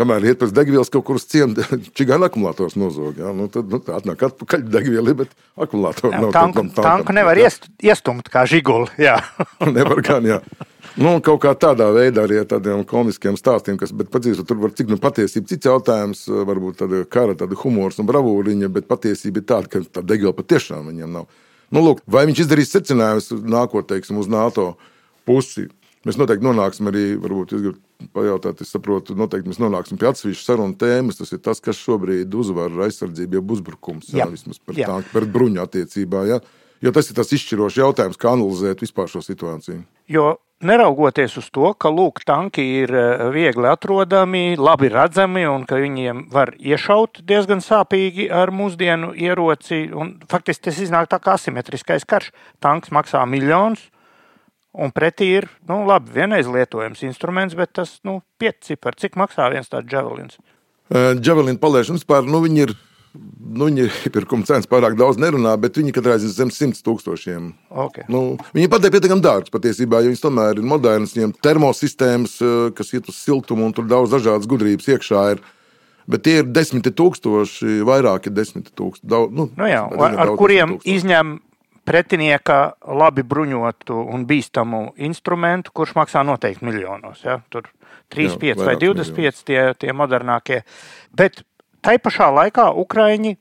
[0.00, 1.60] Kamēr iet pēc degvielas kaut kur uz ciemu,
[1.98, 3.18] čigāna akumulators nozog.
[3.20, 3.34] Ja?
[3.36, 6.32] Nu, tad nu, atnāk atpakaļ degviela, bet akumulators nav.
[6.32, 8.88] Tanku, tam, tanku nevar iest, iestumt kā žiguli.
[9.76, 10.40] nevar gan, jā.
[10.98, 14.72] Nu, kaut kā tādā veidā arī ar tādiem komiskiem stāstiem, kas, bet padzīvot, tur var
[14.74, 19.46] cik nu patiesība cits jautājums, varbūt tāda kara, tāda humors un bravūriņa, bet patiesība ir
[19.52, 21.28] tāda, ka tā degviela patiešām viņam nav.
[21.70, 24.72] Nu, lūk, vai viņš izdarīs secinājumus nākotnē, teiksim, uz NATO
[25.28, 25.68] pusi?
[26.08, 30.50] Mēs noteikti nonāksim arī, varbūt jūs gribat pajautāt, es saprotu, noteikti mēs nonāksim pie atsevišķas
[30.52, 31.20] sarunu tēmas.
[31.20, 35.28] Tas ir tas, kas šobrīd uzvar aizsardzību, jau uzbrukums, jā, jā, vismaz par, tā, par
[35.30, 36.26] bruņu attiecībā.
[36.30, 36.40] Jā.
[36.80, 39.82] Jo tas ir tas izšķirošs jautājums, kā analizēt vispār šo situāciju.
[40.08, 45.80] Jo neraugoties uz to, ka lūk, tanki ir eh, viegli atrodami, labi redzami un ka
[45.80, 52.08] viņiem var iešaut diezgan sāpīgi ar mūsdienu ieroci, un faktiski tas iznāk tā kā asimetriskais
[52.08, 52.32] karš.
[52.64, 53.88] Tanks maksā miljonus
[54.70, 59.66] Un pretī ir, nu, labi, vienreiz lietojams instruments, bet tas, nu, piecipar, cik maksā viens
[59.70, 60.38] tāds javelins?
[60.90, 62.72] Uh, Javelina palaišana vispār, nu, viņi ir,
[63.18, 67.50] nu, viņi ir iepirkuma cenas pārāk daudz nerunā, bet viņi katrā ziņā zem 100 tūkstošiem.
[67.86, 68.06] Okay.
[68.10, 72.38] Nu, viņi pat ir pietiekami dārgs patiesībā, jo viņas tomēr ir modernas, viņiem termosistēmas,
[72.78, 75.42] kas iet uz siltumu un tur daudz dažādas gudrības iekšā ir.
[76.10, 79.10] Bet tie ir desmiti tūkstoši, vairāki desmiti tūkstoši.
[79.10, 81.38] Daudz, nu, nu jā, ar, ar kuriem izņem
[81.90, 87.24] pretinieka labi bruņotu un bīstamu instrumentu, kurš maksā noteikti miljonos.
[87.26, 87.40] Ja?
[87.50, 87.66] Tur
[88.14, 90.62] 3, 5 vai 25 tie, tie modernākie.
[91.10, 91.42] Bet
[91.82, 93.34] tai pašā laikā Ukraiņi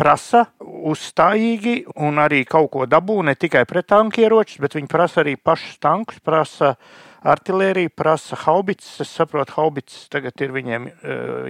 [0.00, 5.34] prasa uzstājīgi un arī kaut ko dabū ne tikai pret tankieročus, bet viņi prasa arī
[5.36, 6.76] pašus tankus, prasa
[7.20, 8.94] artilēriju, prasa haubicas.
[9.04, 10.94] Es saprotu, haubicas tagad ir viņiem uh,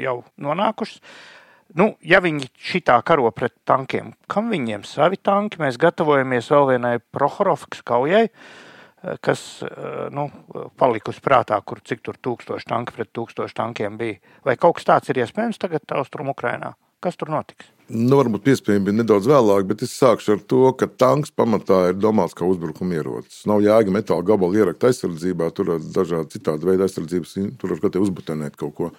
[0.03, 1.05] jau nonākušas.
[1.79, 5.61] Nu, ja viņi šitā karo pret tankiem, kam viņiem savi tanki?
[5.63, 10.29] Mēs gatavojamies vēl vienai Prohorovkas kaujai, eh, kas eh, nu,
[10.81, 14.19] palikusi prātā, kur cik tur tūkstoši tanki pret tūkstoši tankiem bija.
[14.47, 16.75] Vai kaut kas tāds ir iespējams tagad Austrum Ukrainā?
[17.01, 17.71] Kas tur notiks?
[17.91, 21.97] Nu, varbūt piespējami bija nedaudz vēlāk, bet es sākšu ar to, ka tanks pamatā ir
[21.97, 23.41] domāts kā uzbrukuma ierocis.
[23.51, 28.59] Nav jēga metāla gabalu ierakt aizsardzībā, tur ir dažādi citādi veidi aizsardzības, tur var uzbutenēt
[28.61, 28.91] kaut ko.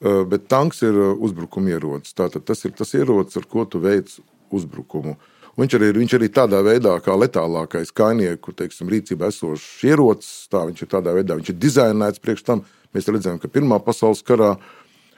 [0.00, 2.14] Bet tanks ir uzbrukuma ierocis.
[2.14, 4.12] Tātad tas ir tas ierocis, ar ko tu veic
[4.54, 5.16] uzbrukumu.
[5.58, 10.84] Viņš arī, viņš arī tādā veidā, kā letālākais kainieku teiksim, rīcībā esošs ierocis, tā viņš
[10.84, 12.62] ir tādā veidā, viņš ir dizainēts priekš tam.
[12.94, 14.52] Mēs redzējām, ka Pirmā pasaules karā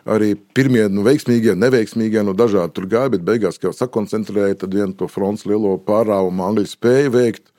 [0.09, 4.97] arī pirmie nu, veiksmīgie, neveiksmīgie, no nu, dažādi tur gāja, bet beigās jau sakoncentrēja vienu
[4.97, 7.53] to fronts lielo pārāvumu angļu spēju veikt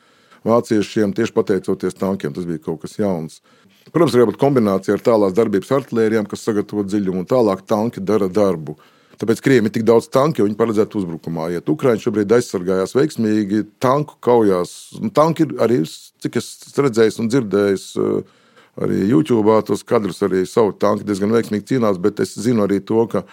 [0.47, 2.34] vāciešiem tieši pateicoties tankiem.
[2.34, 3.43] Tas bija kaut kas jauns.
[3.91, 8.30] Protams, ir jābūt kombinācijai ar tālās darbības artērijām, kas sagatavo dziļumu, un tālāk tanki dara
[8.32, 8.77] darbu.
[9.19, 11.49] Tāpēc Krievijam ir tik daudz tanku, jo viņi paredzētu uzbrukumā.
[11.54, 14.71] Ja Ukraiņš šobrīd aizsargājās veiksmīgi, tanku kaujās.
[15.13, 15.82] Tanki ir arī,
[16.23, 18.39] cik es redzēju un dzirdēju, eh,
[18.82, 23.06] arī YouTube tos kadrus, arī savu tanku diezgan veiksmīgi cīnās, bet es zinu arī to,
[23.12, 23.25] ka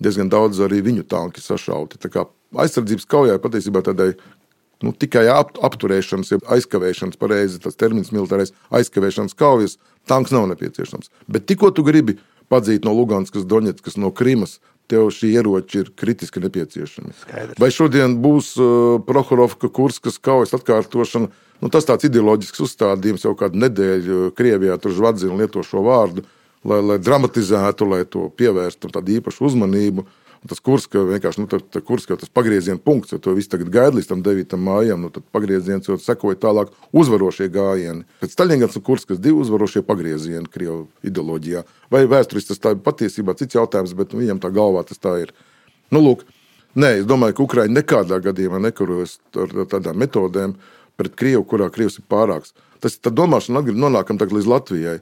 [0.00, 1.98] diezgan daudz arī viņu tanki sašauti.
[2.54, 4.14] Aizsardzības kaujā patiesībā tādai
[4.84, 9.78] nu, tikai ap, apturēšanas, ja aizkavēšanas, pareizi tas termins, militārais aizkavēšanas kaujas,
[10.10, 11.10] tanks nav nepieciešams.
[11.30, 12.18] Bet tikko tu gribi
[12.52, 14.58] padzīt no Luganskas, Doņetskas, no Krimas,
[14.90, 17.14] tev šī ieroči ir kritiski nepieciešami.
[17.22, 17.60] Skaidrs.
[17.60, 21.30] Vai šodien būs uh, Prohorovka, Kurskas kaujas atkārtošana?
[21.62, 26.26] Nu, tas tāds ideoloģisks uzstādījums jau kādu nedēļu Krievijā tur žvadzina lieto šo vārdu,
[26.68, 30.04] lai, lai dramatizētu, lai to pievērstu tādu īpašu uzmanību.
[30.04, 33.48] Uh, Tas kurs, ka vienkārši nu, tā, tā kurs, tas pagrieziena punkts, jo to viss
[33.48, 34.56] tagad gaida līdz tam 9.
[34.60, 38.04] mājām, nu, tad pagrieziens jau sekoja tālāk uzvarošie gājieni.
[38.20, 41.64] Pēc Staļingrāds un Kurskas divi uzvarošie pagriezieni Krievu ideoloģijā.
[41.94, 45.14] Vai vēsturiski tas tā ir patiesībā cits jautājums, bet nu, viņam tā galvā tas tā
[45.22, 45.32] ir.
[45.88, 46.26] Nu, lūk,
[46.76, 50.58] nē, es domāju, ka Ukraiņa nekādā gadījumā nekarojas ar tādām metodēm
[51.00, 52.52] pret Krievu, kurā Krievs ir pārāks.
[52.84, 54.98] Tas ir domāšana, nonākam līdz Latvijai.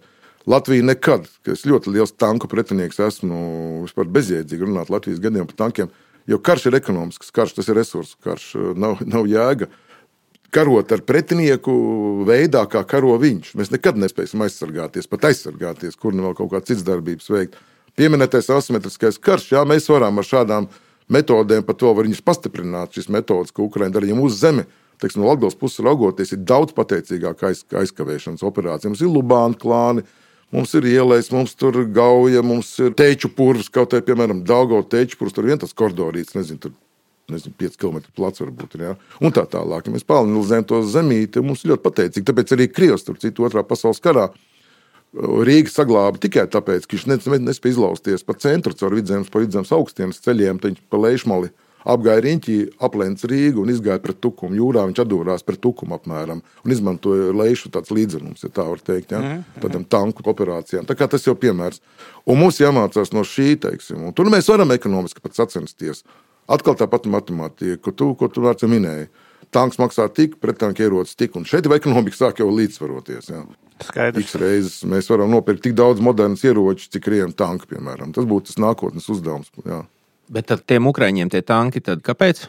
[0.46, 3.36] Latvija nekad, ka es ļoti liels tanku pretinieks esmu,
[3.84, 5.92] vispār bezjēdzīgi runāt Latvijas gadiem par tankiem,
[6.26, 9.70] jo karš ir ekonomisks karš, tas ir resursu karš, nav, nav jēga.
[10.52, 11.72] Karot ar pretinieku
[12.28, 13.54] veidā, kā karo viņš.
[13.56, 17.56] Mēs nekad nespēsim aizsargāties, pat aizsargāties, kur nu vēl kaut kādas citas darbības veikt.
[17.96, 20.68] Pieminētais asimetriskais karš, jā, mēs varam ar šādām
[21.12, 24.66] metodēm, pat to var viņus pastiprināt, šīs metodas, ko Ukraiņa darīja uz zemi.
[25.00, 28.92] Teiksim, no Latvijas puses raugoties, ir daudz pateicīgāk aiz, aizkavēšanas operācija.
[28.92, 30.04] Mums ir Lubāna klāni,
[30.52, 35.16] Mums ir ielais, mums tur gauja, mums ir teču purvs, kaut arī, piemēram, Daugo teču
[35.16, 36.74] purvs, tur viens tas koridorīts, nezinu, tur
[37.32, 38.76] nezinu, 5 km plats varbūt.
[38.82, 38.94] Ja?
[39.24, 39.88] Un tā tālāk.
[39.88, 42.26] Ja mēs palielinām to zemīti, mums ļoti pateicīgi.
[42.28, 44.28] Tāpēc arī Krievs, tur citu otrā pasaules karā,
[45.12, 50.22] Rīga saglāba tikai tāpēc, ka viņš nespēja izlausties pa centru caur vidzemes, pa vidzemes augstienes
[50.24, 51.50] ceļiem, tad viņš pa lejšmali
[51.88, 54.56] apgāja riņķī, aplēca Rīgu un izgāja pret tukumu.
[54.58, 59.12] Jūrā viņš atdūrās pret tukumu apmēram un izmantoja lejušu tāds līdzeklis, ja tā var teikt,
[59.12, 59.20] ja?
[59.20, 59.62] mm -hmm.
[59.64, 60.86] tādam tanku operācijām.
[60.86, 61.80] Tā kā tas jau piemērs.
[62.26, 66.04] Un mums jāmācās no šī, teiksim, un tur mēs varam ekonomiski pat sacensties.
[66.48, 69.08] Atkal tāpat matemātika, ko tu, ko tu vārds minēji.
[69.50, 73.28] Tanks maksā tik, pretanka ierocis tik, un šeit ekonomika sāk jau līdzsvaroties.
[73.28, 73.44] Ja?
[73.82, 74.16] Skaidrs.
[74.16, 78.14] Tiks reizes mēs varam nopirkt tik daudz modernas ieročus, cik krieviem tanki, piemēram.
[78.14, 79.50] Tas būtu tas nākotnes uzdevums.
[79.66, 79.82] Jā.
[80.32, 82.46] Bet tad tiem ukrāņiem tie tanki, tad kāpēc?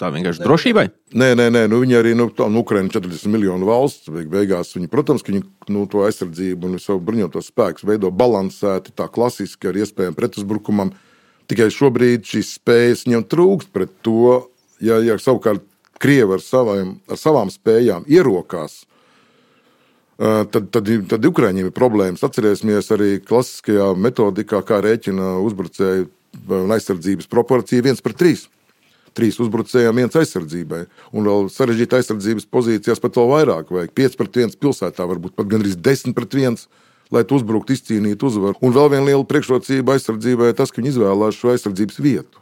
[0.00, 0.84] Tā vienkārši drošībai?
[1.16, 4.90] Nē, nē, nē nu viņi arī, nu, tā, nu, Ukraiņa 40 miljonu valsts, beigās viņi,
[4.90, 5.42] protams, ka viņi,
[5.72, 10.92] nu, to aizsardzību un savu bruņoto spēku veido balansēti, tā klasiski ar iespējām pretuzbrukumam.
[11.48, 14.40] Tikai šobrīd šīs spējas viņam trūkst pret to,
[14.82, 15.64] ja, ja savukārt
[16.02, 18.80] Krievi ar, savām, ar savām spējām ierokās,
[20.18, 22.24] tad, tad, tad Ukraiņiem ir problēmas.
[22.26, 26.10] Atcerēsimies arī klasiskajā metodikā, kā rēķina uzbrucēju
[26.48, 28.46] un aizsardzības proporcija viens pret trīs.
[29.12, 30.86] Trīs uzbrucējiem, viens aizsardzībai.
[31.12, 33.74] Un vēl sarežģīta aizsardzības pozīcijās pat vēl vairāk.
[33.74, 36.62] Vajag 5 pret 1 pilsētā, varbūt pat gandrīz 10 pret 1
[37.12, 38.56] lai tu uzbruktu, izcīnītu uzvaru.
[38.64, 42.40] Un vēl viena liela priekšrocība aizsardzībai ir tas, ka viņi izvēlās šo aizsardzības vietu.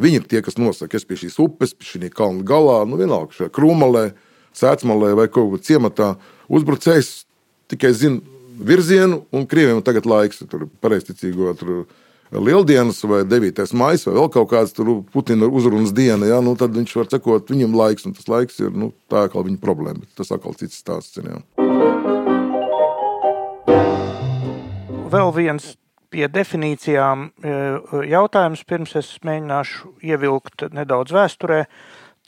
[0.00, 3.36] Viņi ir tie, kas nosaka, es pie šīs upes, pie šī kalna galā, nu vienalga
[3.36, 4.04] šajā krūmalē,
[4.56, 6.14] sēcmalē vai kaut kur ciematā.
[6.50, 7.10] Uzbrucējs
[7.70, 8.18] tikai zina
[8.58, 11.84] virzienu, un krieviem tagad laiks tur pareizticīgo tur
[12.30, 13.64] Lieldienas vai 9.
[13.74, 14.74] maija vai vēl kaut kāds
[15.10, 18.70] Putina uzrunas diena, ja, nu, tad viņš var sekot viņam laiks, un tas laiks ir
[18.70, 20.06] nu, tā kā viņa problēma.
[20.14, 21.18] Tas atkal cits stāsts.
[21.18, 21.42] Ja.
[25.10, 25.72] Vēl viens
[26.10, 27.56] pie definīcijām e,
[28.12, 31.64] jautājums, pirms es mēģināšu ievilkt nedaudz vēsturē.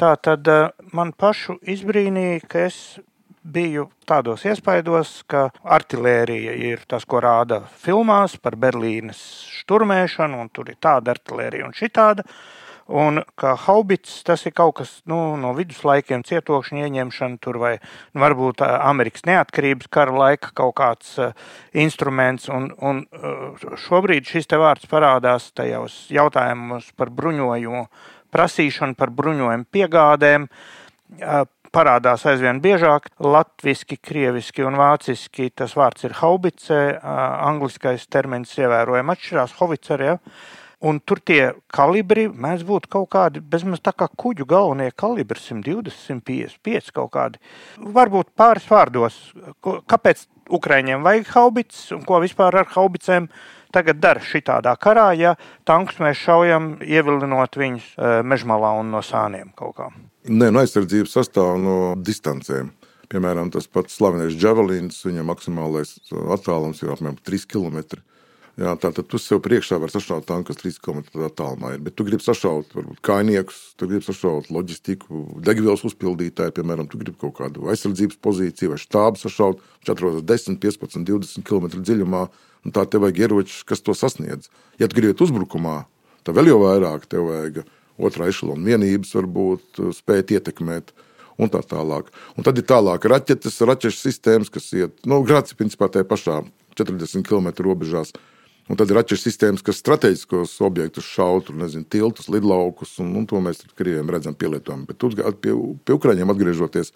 [0.03, 0.59] Tā tad e,
[0.91, 2.99] man pašu izbrīnīja, ka es
[3.43, 9.21] biju tādos iespaidos, ka artērija ir tas, ko rāda filmās par Berlīnes
[9.61, 12.27] šturmēšanu, un tur ir tāda artērija un šitāda.
[12.93, 18.21] Un kā haubits, tas ir kaut kas nu, no viduslaikiem, cietokšņa ieņemšana, tur vai nu,
[18.21, 21.31] varbūt Amerikas neatkarības kara laika kaut kāds uh,
[21.79, 22.51] instruments.
[22.53, 27.87] Un, un uh, šobrīd šis te vārds parādās tajos jautājumos par bruņojumu
[28.35, 30.51] prasīšanu, par bruņojumu piegādēm.
[31.23, 33.09] Uh, parādās aizvien biežāk.
[33.23, 40.05] Latvijasiski, krieviski un vāciski tas vārds ir haubice, angliskais termins ievērojami atšķirās, hovicer.
[40.07, 40.19] Ja?
[40.83, 45.95] Un tur tie kalibri mēdz būt kaut kādi, bezmaz tā kā kuģu galvenie kalibri, 120,
[45.95, 47.43] 155 kaut kādi.
[47.79, 49.19] Varbūt pāris vārdos,
[49.63, 53.31] kāpēc Ukraiņiem vajag haubits un ko vispār ar haubicēm
[53.73, 57.95] tagad dara šitādā karā, ja tankus mēs šaujam, ievilinot viņus
[58.27, 59.93] mežmalā un no sāniem kaut kā.
[60.23, 62.69] Nē, no aizsardzības sastāv no distancēm.
[63.11, 65.97] Piemēram, tas pats slavenais Javelins, viņa maksimālais
[66.31, 67.99] attālums ir apmēram 3 km.
[68.61, 71.73] Jā, tātad tu sev priekšā vari sašaut tanku, kas 3 km attālumā.
[71.83, 77.19] Bet tu gribi sašaut varbūt, kainiekus, tu gribi sašaut loģistiku, degvielas uzpildītāju, piemēram, tu gribi
[77.19, 82.27] kaut kādu aizsardzības pozīciju vai štābu sašaut, viņš atrodas 10, 15, 20 km dziļumā.
[82.71, 84.53] Tā tev vajag ieroči, kas to sasniedz.
[84.79, 85.81] Ja tu gribi uzbrukumā,
[86.23, 87.65] tad vēl jau vairāk tev vajag
[88.01, 90.93] otrā ešalona vienības, varbūt spēt ietekmēt
[91.41, 92.11] un tā tālāk.
[92.37, 96.43] Un tad ir tālāk raķetes, raķešu sistēmas, kas iet, nu, grāci principā tajā pašā
[96.79, 98.13] 40 km robežās.
[98.71, 103.41] Un tad ir atšķirīgas sistēmas, kas strateģiskos objektus šautu, nezinu, tiltus, lidlaukus, un, un to
[103.43, 104.87] mēs krieviem redzam pielietojami.
[104.89, 106.93] Bet tur pie, pie Ukraiņiem atgriežoties,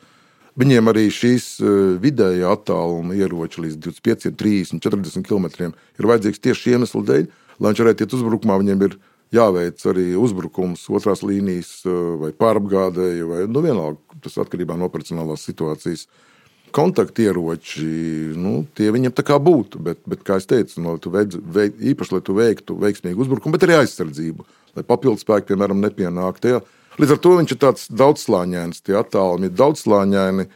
[0.56, 6.62] viņiem arī šīs e, vidējā attāluma ieroči līdz 25, 30, 40 km ir vajadzīgs tieši
[6.62, 7.28] šī iemesla dēļ,
[7.58, 8.60] lai viņš varētu iet uzbrukumā.
[8.62, 8.96] Viņiem ir
[9.34, 15.46] jāveic arī uzbrukums otrās līnijas e, vai pārapgādēji, vai nu, vienalga tas atkarībā no operacionālās
[15.48, 16.06] situācijas
[16.76, 17.86] kontaktieroči,
[18.36, 19.80] nu, tie viņam tā kā būtu.
[19.82, 21.38] Bet, bet kā jau teicu, no, tu veid,
[21.92, 26.60] īpaši, lai tu veiktu veiksmīgu uzbrukumu, bet arī aizsardzību, lai papildus spēki, piemēram, nepienāktu.
[27.00, 30.46] Līdz ar to viņš ir tāds daudzslāņains, tie attālumi ir daudzslāņaini.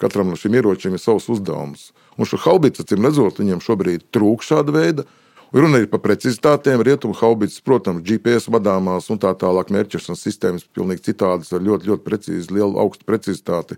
[0.00, 1.90] Katram no šiem ieročiem ir savs uzdevums.
[2.18, 5.04] Un šo haubicu, acīm redzot, viņiem šobrīd trūkst šāda veida.
[5.52, 11.10] Runa ir par precizitātēm, rietumu haubītas, protams, GPS vadāmās un tā tālāk mērķēšanas sistēmas, pilnīgi
[11.10, 13.76] citādas, ar ļoti, ļoti precīzi, lielu augstu precizitāti.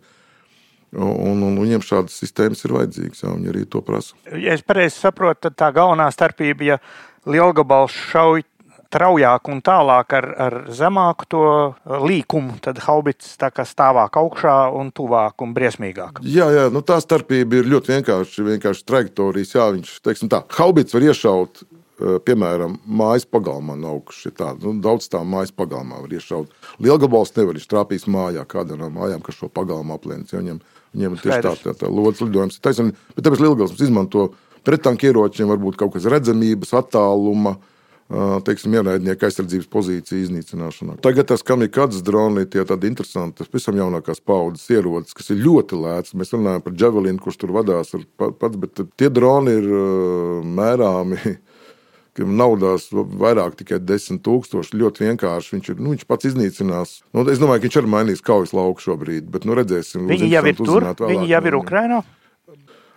[0.94, 3.24] Un, un viņiem šādas sistēmas ir vajadzīgas.
[3.24, 4.14] Jā, viņi arī to prasa.
[4.38, 6.78] Ja es pareizi saprotu, tad tā galvenā starpība, ja
[7.26, 8.44] lielgabals šauj
[8.84, 11.44] straujāk un tālāk ar, ar zemāku to
[12.04, 16.22] līkumu, tad haubits tā kā stāvāk augšā un tuvāk un briesmīgāk.
[16.22, 18.48] Jā, jā nu tā starpība ir ļoti vienkārši.
[18.54, 21.64] Vienkārši trajektorijas, jā, viņš, teiksim tā, haubits var iešaut
[22.26, 24.34] piemēram, mājas pagalmā no augšas.
[24.34, 26.50] Tā, nu, daudz tā mājas pagalmā var iešaut.
[26.82, 30.34] Lielgabals nevar iztrāpīt mājā, kāda no mājām, kas šo pagalmu aplēns.
[30.34, 30.58] Ja viņam
[30.94, 32.60] Viņiem ir tieši tā, tā, tā lodes lidojums.
[32.62, 34.28] Taisn, bet tāpēc Lielgals izmanto
[34.64, 37.56] pretanku ieročiem, varbūt kaut kādas redzamības, attāluma.
[38.44, 40.98] Teiksim, ienaidnieka aizsardzības pozīciju iznīcināšanā.
[41.02, 45.78] Tagad tas kamikādas droni ir tādi interesanti, tas pavisam jaunākās paudzes ierocis, kas ir ļoti
[45.80, 46.12] lēts.
[46.20, 49.70] Mēs runājam par Javelinu, kurš tur vadās pats, bet tie droni ir
[50.44, 51.38] mērāmi
[52.22, 54.76] naudās vairāk tikai 10,000.
[54.78, 55.56] Ļoti vienkārši.
[55.56, 56.92] Viņš, ir, nu, viņš pats iznīcinās.
[57.14, 60.06] Nu, es domāju, ka viņš arī mainīs kaujas lauku šobrīd, bet nu, redzēsim.
[60.12, 62.04] Viņi jau ir tur, vēlāk, viņi jau ir Ukrainā.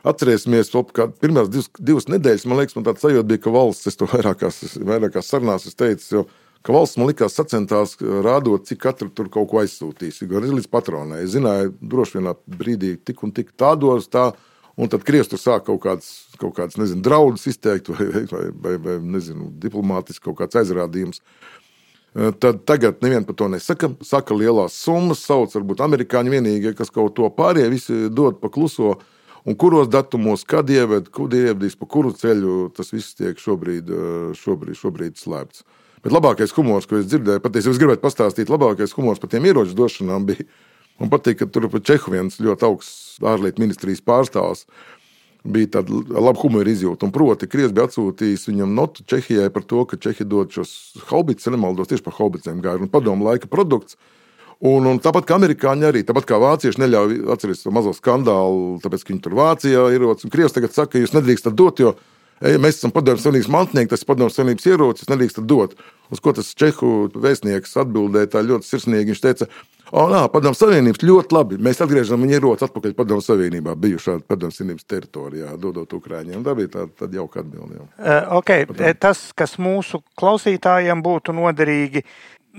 [0.07, 3.99] Atcerēsimies, ka pirmās divas, divas nedēļas, man liekas, man tāds sajūta bija, ka valsts, es
[3.99, 6.23] to vairākās, vairākās sarunās teicu, jo,
[6.63, 10.21] ka valsts man likās sacentās rādot, cik katra tur kaut ko aizsūtīs.
[10.29, 11.23] Gan līdz patronai.
[11.25, 14.29] Es zināju, droši vienā brīdī tik un tik tādos, tā,
[14.77, 18.75] un tad Krievs tur sāk kaut kāds kaut kāds nezinu, draudus izteikt, vai, vai, vai,
[18.83, 21.23] vai nezinu, diplomātiski kaut kāds aizrādījums.
[22.17, 23.91] Eh, tad tagad neviens par to nesaka.
[24.05, 28.95] Saka lielās summas, sauc varbūt amerikāņi vienīgie, kas kaut to pārējie visi dod pa kluso.
[29.47, 34.33] Un kuros datumos, kad ieved, kur ievedīs, pa kuru ceļu tas viss tiek šobrīd, eh,
[34.35, 35.63] šobrīd, šobrīd slēpts.
[36.03, 39.73] Bet labākais humors, ko es dzirdēju, patiesībā es gribētu pastāstīt, labākais humors par tiem ieroču
[39.75, 40.43] došanām bija.
[40.99, 44.65] Man patīk, ka tur pa Čehu viens ļoti augsts ārlietu ministrijas pārstāvs
[45.47, 47.07] bija tāda laba humora izjūta.
[47.07, 50.71] Un proti, Krievs bija atsūtījis viņam notu Čehijai par to, ka Čehija dod šos
[51.07, 53.95] haubicus, nemaldos tieši par haubiciem gāju, un padomu laika produkts.
[54.65, 59.03] Un, un tāpat kā amerikāņi arī, tāpat kā vācieši neļauj atcerēties to mazo skandālu, tāpēc,
[59.03, 60.31] ka viņi tur Vācijā ir ierocis.
[60.33, 61.97] Krievs tagad saka, ka jūs nedrīkstat dot, jo
[62.37, 65.71] Ej, mēs esam padomju savienības mantinieki, tas ir padomju savienības ierocis, nedrīkstat dot.
[66.13, 69.09] Uz ko tas čehu vēstnieks atbildēja tā ļoti sirsnīgi.
[69.09, 69.47] Viņš teica,
[69.87, 71.57] O, nā, padomu savienības ļoti labi.
[71.63, 76.41] Mēs atgriežam viņu ieroci atpakaļ padomu savienībā, bijušā padomu savienības teritorijā, dodot Ukrāņiem.
[76.43, 77.85] Tā bija tāda tā jauka atbilde.
[77.95, 78.65] Uh, okay.
[78.67, 78.91] Padomu.
[78.99, 82.03] Tas, kas mūsu klausītājiem būtu noderīgi,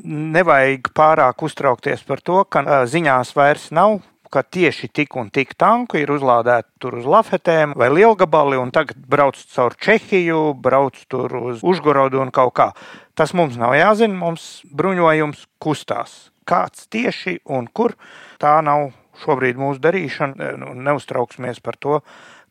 [0.05, 5.99] nevajag pārāk uztraukties par to, ka ziņās vairs nav ka tieši tik un tik tanku
[6.01, 11.65] ir uzlādēti tur uz lafetēm vai lielgabali, un tagad brauc caur Čehiju, brauc tur uz
[11.65, 12.71] Užgorodu un kaut kā.
[13.19, 16.29] Tas mums nav jāzina, mums bruņojums kustās.
[16.49, 17.97] Kāds tieši un kur,
[18.41, 18.91] tā nav
[19.25, 22.01] šobrīd mūsu darīšana, nu, neuztrauksimies par to,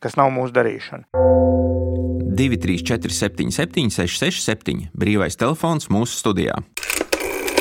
[0.03, 1.07] kas nav mūsu darīšana.
[2.37, 6.59] 234, 77, 667, brīvais telefons mūsu studijā.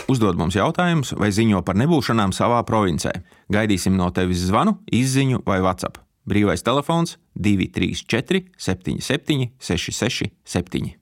[0.07, 3.11] Uzdod mums jautājumus vai ziņo par nebūšanām savā provincē.
[3.51, 5.99] Gaidīsim no tevis zvanu, izziņu vai WhatsApp.
[6.31, 10.95] Brīvais telefons 234, 77, 667.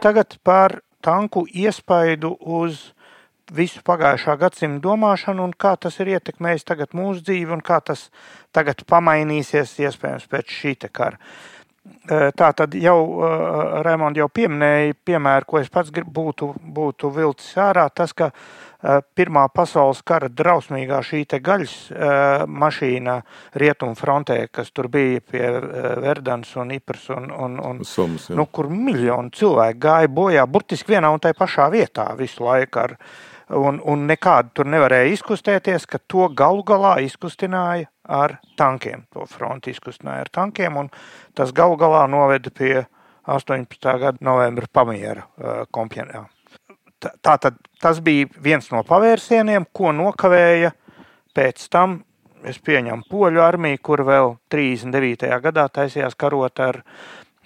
[0.00, 2.94] Tagad par tanku iespaidu uz
[3.52, 8.08] visu pagājušā gadsimta domāšanu un kā tas ir ietekmējis tagad mūsu dzīvi un kā tas
[8.56, 11.20] tagad pamainīsies iespējams pēc šī kara.
[12.08, 12.98] Tā tad jau
[13.84, 17.88] Raimonds jau pieminēja piemēru, ko es pats būtu, būtu vilcis ārā.
[17.92, 18.30] Tas, ka
[19.18, 21.72] Pirmā pasaules kara drausmīgā šī gaļas
[22.46, 23.16] mašīna
[23.58, 25.48] rietumfrontē, kas tur bija pie
[26.04, 31.10] Verdans un Ipras, un, un, un, Somas, nu, kur miljoni cilvēku gāja bojā burtiski vienā
[31.10, 32.84] un tajā pašā vietā visu laiku.
[32.84, 32.94] Ar,
[33.54, 39.06] un, un nekādu tur nevarēja izkustēties, ka to galu galā izkustināja ar tankiem.
[39.14, 40.90] To fronti izkustināja ar tankiem, un
[41.36, 42.86] tas galu galā noveda pie
[43.28, 43.78] 18.
[44.00, 46.24] gada novembra pamiera uh, kompjanā.
[46.98, 50.72] Tā tad tas bija viens no pavērsieniem, ko nokavēja
[51.36, 52.02] pēc tam.
[52.46, 55.26] Es pieņemu poļu armiju, kur vēl 39.
[55.42, 56.78] gadā taisījās karot ar,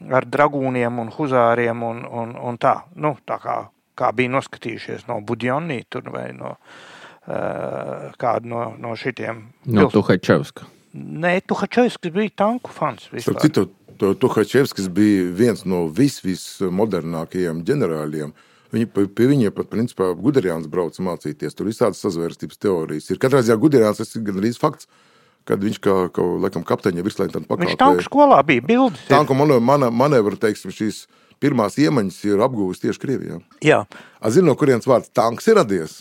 [0.04, 2.74] ar dragūniem un huzāriem un, un, un tā.
[3.00, 3.56] Nu, tā kā
[3.98, 9.44] kā bija noskatījušies no Budjonī vai no uh, kāda no, no šitiem.
[9.66, 10.68] No Tuhačevska.
[10.92, 13.09] Nē, Tuhačevskis bija tanku fans.
[13.16, 18.35] Starp citu, Tuhačevskis bija viens no visvismodernākajiem ģenerāļiem.
[18.72, 21.57] Viņi, pie viņiem pat, principā, Gudrijāns brauca mācīties.
[21.57, 23.20] Tur visādas sazvērstības teorijas ir.
[23.20, 24.88] Katrā ziņā Gudrijāns tas ir gan arī fakts,
[25.48, 27.66] kad viņš kā, kā laikam, kapteiņa virslētā pakāpē.
[27.66, 29.05] Viņš tanku skolā bija bildes.
[29.11, 31.05] Tanku manevru, teiksim, šīs
[31.42, 33.42] pirmās iemaņas ir apgūtas tieši Krievijā.
[33.64, 33.83] Jā.
[34.31, 36.00] Zinu, no kurienes vārds tanks ir radies.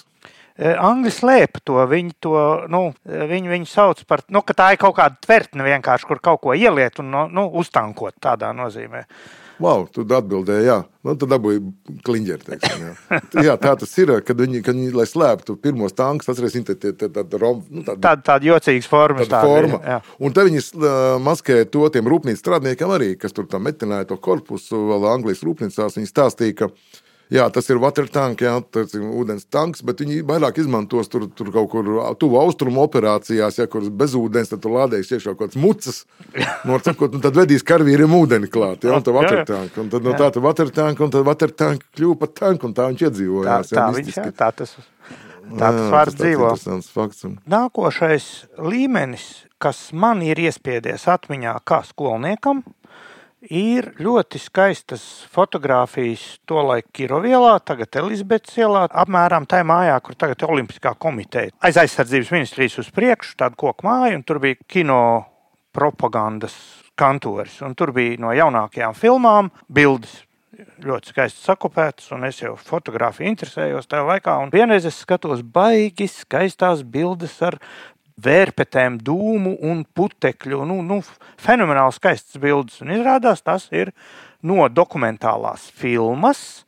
[0.61, 1.79] E, Angļi slēpa to.
[1.89, 2.35] Viņi to
[2.71, 6.55] nu, viņi, viņi sauc par nu, tā ir kaut kāda tvertne, vienkārši kur kaut ko
[6.57, 9.05] ieliet un nu, uztankot tādā nozīmē.
[9.61, 11.61] Wow, tu atbildēji, jā, nu, tad dabūji
[12.07, 12.45] kliņģeri.
[12.47, 13.19] Teiksim, jā.
[13.47, 16.93] jā, tā tas ir, kad viņi, kad viņi lai slēptu pirmos tankus, atceries, tā, tā,
[16.97, 19.27] tā, tā, nu, tāda, tāda, tāda jocīga forma.
[19.27, 19.81] Tāda forma.
[19.85, 19.99] Jā.
[20.21, 20.65] Un te viņi
[21.23, 25.99] maskēja to tiem rūpnīcas strādniekiem arī, kas tur metināja to korpusu vēl Anglijas rūpnīcās.
[25.99, 26.71] Viņi stāstīja, ka
[27.31, 31.29] Jā, tas ir water tanks, jā, tas ir ūdens tanks, bet viņi vairāk izmantos tur,
[31.31, 35.45] tur kaut kur tuvu austrumu operācijās, ja kur bez ūdens, tad tur lādējas iekšā kaut
[35.45, 36.03] kāds mucas.
[36.67, 39.77] No, sakot, tad vedīs karavīriem ūdeni klāt, ja, un tā water tank.
[39.81, 42.75] Un tad no tā tā water tank, un tad water tank kļūpa par tanku, un
[42.77, 43.71] tā viņš iedzīvojās.
[43.71, 44.75] Tā, tā, viņš, jā, tā tas,
[45.47, 46.51] tā tas vārds dzīvo.
[46.91, 47.25] Fakts.
[47.49, 48.27] Nākošais
[48.61, 49.25] līmenis,
[49.61, 52.61] kas man ir iespiedies atmiņā kā skolniekam,
[53.49, 60.53] Ir ļoti skaistas fotogrāfijas tolaik Kirovielā, tagad Elizabetes ielā, apmēram tajā mājā, kur tagad ir
[60.53, 61.49] Olimpiskā komiteja.
[61.65, 65.01] Aiz aizsardzības ministrijas uz priekšu, tāda koku māja, un tur bija kino
[65.73, 66.53] propagandas
[66.93, 67.57] kantoris.
[67.73, 70.19] Tur bija no jaunākajām filmām bildes
[70.81, 74.35] ļoti skaisti sakopētas, un es jau fotografiju interesējos tajā laikā.
[74.53, 77.57] Vienreiz es skatos baigi skaistās bildes ar
[78.22, 80.62] vērpetēm, dūmu un putekļu.
[80.68, 81.00] Nu, nu,
[81.42, 82.80] fenomenāli skaists bildes.
[82.84, 83.92] Un izrādās, tas ir
[84.46, 86.64] no dokumentālās filmas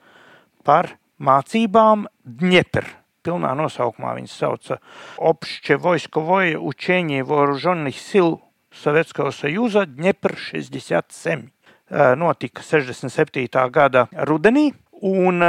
[0.66, 2.86] par mācībām Dņepr.
[3.24, 4.78] Pilnā nosaukumā viņas sauca
[5.18, 8.36] Obšķe Vojskovoja učenie Voružonih sil
[8.72, 11.48] Sovietskого Союза Dņepr 67.
[12.20, 13.48] Notika 67.
[13.72, 14.68] gada rudenī,
[15.00, 15.40] un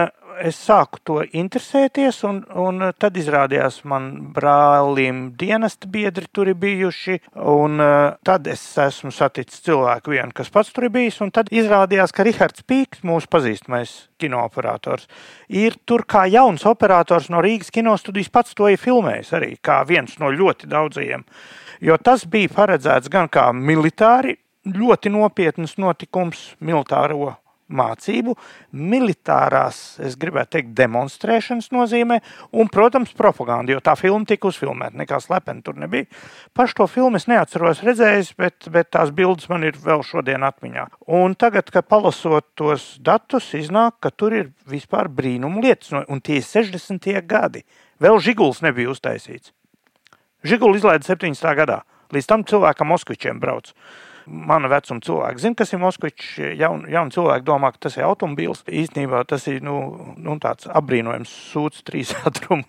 [0.42, 7.18] es sāku to interesēties, un, un tad izrādījās, man brālim dienesta biedri tur ir bijuši,
[7.50, 11.52] un uh, tad es esmu saticis cilvēku vienu, kas pats tur ir bijis, un tad
[11.54, 15.08] izrādījās, ka Rihards Pīks, mūsu pazīstamais kinooperators,
[15.48, 20.18] ir tur kā jauns operators no Rīgas kinostudijas pats to ir filmējis arī kā viens
[20.22, 21.26] no ļoti daudzajiem,
[21.84, 27.34] jo tas bija paredzēts gan kā militāri, ļoti nopietns notikums militāro
[27.76, 28.34] mācību,
[28.74, 32.20] militārās, es gribētu teikt, demonstrēšanas nozīmē,
[32.54, 36.08] un, protams, propaganda, jo tā filma tika uzfilmēta, nekā slepeni tur nebija.
[36.56, 40.87] Pašu to filmu es neatceros redzējis, bet, bet tās bildes man ir vēl šodien atmiņā.
[41.18, 46.40] Un tagad, kad palasot tos datus, iznāk, ka tur ir vispār brīnuma lietas, un tie
[46.40, 47.10] ir 60.
[47.28, 47.64] gadi.
[48.02, 49.52] Vēl žiguls nebija uztaisīts.
[50.44, 51.54] Žiguli izlaida 17.
[51.56, 51.82] gadā.
[52.12, 53.70] Līdz tam cilvēkam Moskvičiem brauc.
[54.26, 56.30] Mana vecuma cilvēki zina, kas ir Moskvičs.
[56.58, 58.64] Jauni jaun cilvēki domā, ka tas ir automobīls.
[58.64, 59.76] Īstenībā tas ir nu,
[60.16, 62.64] nu, tāds apbrīnojams sūds trīs ātrumu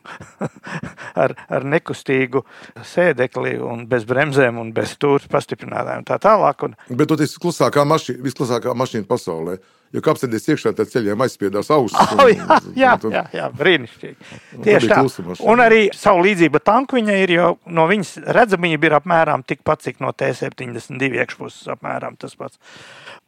[1.24, 2.44] ar, ar nekustīgu
[2.84, 6.68] sēdekli un bez bremzēm un bez stūres pastiprinātājiem tā tālāk.
[6.68, 6.76] Un...
[6.92, 9.60] Bet tu esi klusākā mašīna, visklusākā mašīna pasaulē.
[9.96, 12.16] Jo kā apsēties iekšā tajā ceļā, aizspiedās ausis.
[12.20, 14.40] Oh, jā, jā, jā, jā, brīnišķīgi.
[14.66, 15.04] Tieši tā.
[15.48, 20.04] Un arī savu līdzību tanku viņai ir, jo no viņas redzamība ir apmēram tikpat, cik
[20.04, 22.60] no T72 iekšpuses apmēram tas pats.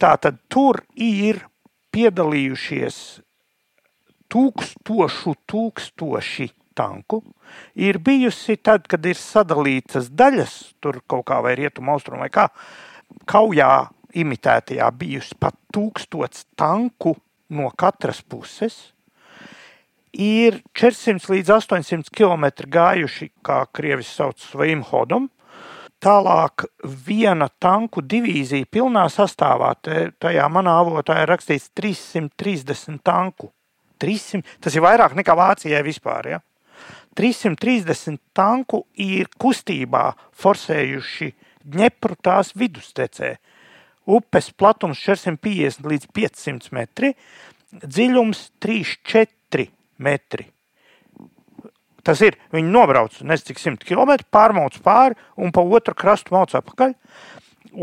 [0.02, 1.46] Tā tad tur ir
[1.96, 3.00] piedalījušies
[4.34, 7.24] tūkstošu tūkstoši tanku.
[7.80, 12.50] Ir bijusi tad, kad ir sadalītas daļas, tur kaut kā vai rietumu, austrumu vai kā,
[13.30, 13.72] kaujā
[14.16, 17.16] imitētajā bijusi pat tūkstots tanku
[17.50, 18.94] no katras puses.
[20.18, 25.28] Ir 400 līdz 800 km gājuši, kā krievis sauc, svajim hodam.
[26.02, 26.68] Tālāk
[27.08, 33.52] viena tanku divīzija pilnā sastāvā, te, tajā manā avotā ir rakstīts 330 tanku.
[33.98, 36.30] 300, tas ir vairāk nekā Vācijai vispār.
[36.36, 36.40] Ja?
[37.18, 41.34] 330 tanku ir kustībā forsējuši
[41.68, 43.34] Dņepru tās vidustecē.
[44.08, 47.14] Upes platums 450 līdz 500 metri,
[47.84, 49.68] dziļums 3-4
[50.04, 50.48] metri.
[52.08, 56.54] Tas ir, viņi nobrauc nezinu, cik simt km, pārmauc pāri un pa otru krastu mauc
[56.56, 56.94] atpakaļ.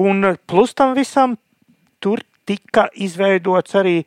[0.01, 1.37] Un plus tam visam
[2.01, 3.99] tur tika izveidots arī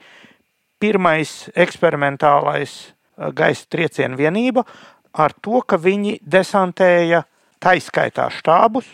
[0.82, 2.74] pirmais eksperimentālais
[3.38, 4.66] gaisa trieciena vienība
[5.18, 7.24] ar to, ka viņi desantēja
[7.64, 8.90] taiskaitā štābus,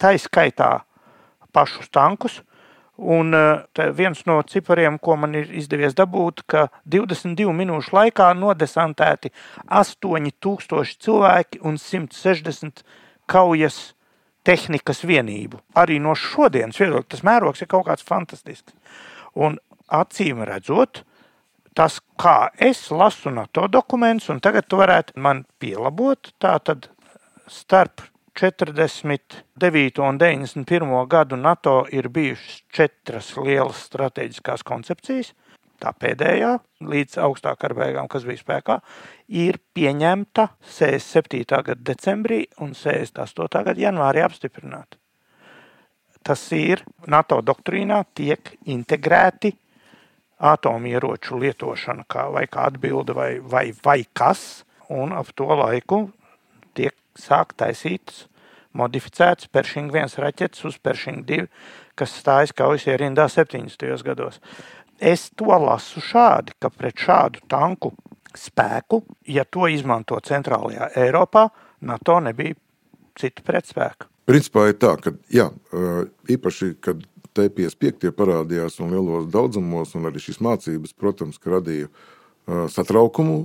[0.00, 0.70] taiskaitā
[1.52, 2.40] pašus tankus,
[2.96, 9.32] Un eh, viens no cipariem, ko man ir izdevies dabūt, ka 22 minūšu laikā nodesantēti
[9.68, 12.82] 8000 cilvēki un 160
[13.28, 13.92] kaujas
[14.46, 15.60] tehnikas vienību.
[15.76, 18.72] Arī no šodienas viedokļa tas mērogs ir kaut kāds fantastisks.
[19.36, 19.58] Un
[19.92, 21.02] acīm redzot,
[21.76, 26.88] tas, kā es lasu NATO dokumentus, un tagad tu varētu man pielabot, tā tad
[27.52, 28.06] starp
[28.36, 29.98] 49.
[29.98, 31.06] un 91.
[31.08, 35.30] gadu NATO ir bijušas četras lielas strateģiskās koncepcijas.
[35.80, 36.50] Tā pēdējā,
[36.84, 38.76] līdz augstākā beigām, kas bija spēkā,
[39.28, 41.48] ir pieņemta 67.
[41.48, 43.64] gada decembrī un 68.
[43.70, 45.00] gada janvārī apstiprināta.
[46.20, 49.54] Tas ir NATO doktrīnā, tiek integrēti
[50.36, 56.04] atomieroču lietošana kā, vai kā atbilde vai, vai, vai kas, un ap to laiku
[57.20, 58.26] sāk taisīt
[58.76, 61.46] modificēts Pershing 1 raķetes uz Pershing 2,
[61.96, 63.86] kas stājas kaujas ierindā 70.
[64.04, 64.40] gados.
[64.96, 67.92] Es to lasu šādi, ka pret šādu tanku
[68.36, 71.48] spēku, ja to izmanto centrālajā Eiropā,
[71.80, 72.56] NATO nebija
[73.16, 74.08] citu pretspēku.
[74.26, 75.46] Principā ir tā, ka jā,
[76.32, 77.04] īpaši, kad
[77.36, 81.90] T55 parādījās un lielos daudzumos, un arī šīs mācības, protams, radīja
[82.46, 83.38] satraukumu.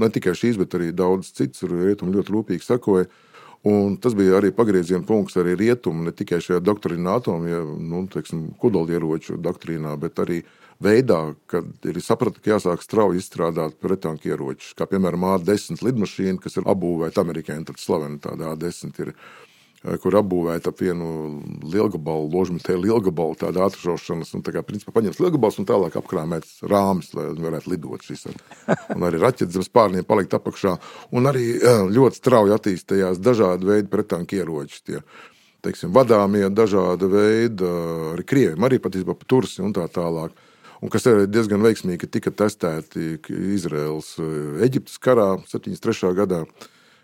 [0.00, 3.10] Ne tikai šīs, bet arī daudz citas rietumu ļoti rūpīgi sekoja.
[3.68, 8.06] Un tas bija arī pagrieziena punkts arī rietumu, ne tikai šajā doktrīnā, atomie, nu,
[8.62, 10.38] kodolieroču doktrīnā, bet arī
[10.80, 14.72] veidā, kad ir saprata, ka jāsāk strauji izstrādāt pretanku ieročus.
[14.78, 19.12] Kā piemēram A10 lidmašīna, kas ir apbūvēta amerikāņu, tad slavena tāda A10 ir
[19.80, 25.56] kur apbūvēta ap vienu lielgabalu, ložmetē lielgabalu, tāda atrašanas, un tā kā principā paņems lielgabals
[25.60, 28.26] un tālāk apkrāmēts rāmis, lai varētu lidot šis.
[28.92, 30.76] Un arī raķetes zem spārniem palikt apakšā,
[31.16, 34.82] un arī eh, ļoti strauji attīstījās dažādi veidi pretanku ieroči.
[34.84, 35.00] Tie,
[35.64, 37.70] teiksim, vadāmie dažāda veida,
[38.12, 40.36] arī krieviem, arī patiesībā pa tursi un tā tālāk.
[40.80, 43.16] Un kas arī diezgan veiksmīgi tika testēti
[43.56, 46.12] Izraels eh, Eģiptes karā 73.
[46.20, 46.44] gadā.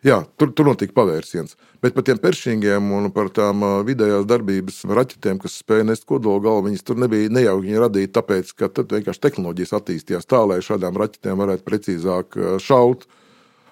[0.06, 1.56] Jā, tur, tur notika pavērsiens.
[1.82, 6.68] Bet par tiem peršingiem un par tām vidējās darbības raķetēm, kas spēja nest kodola galvu,
[6.68, 11.42] viņas tur nebija nejauki radīt, tāpēc, ka tad vienkārši tehnoloģijas attīstījās tā, lai šādām raķetēm
[11.42, 13.08] varētu precīzāk šaut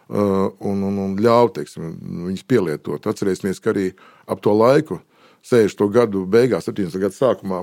[0.09, 1.95] un, un, un ļaut teiksim,
[2.27, 3.07] viņas pielietot.
[3.15, 3.93] Atcerēsimies, ka arī
[4.27, 4.99] ap to laiku
[5.45, 5.89] 60.
[5.93, 6.97] gadu beigās, 70.
[7.03, 7.61] gadu sākumā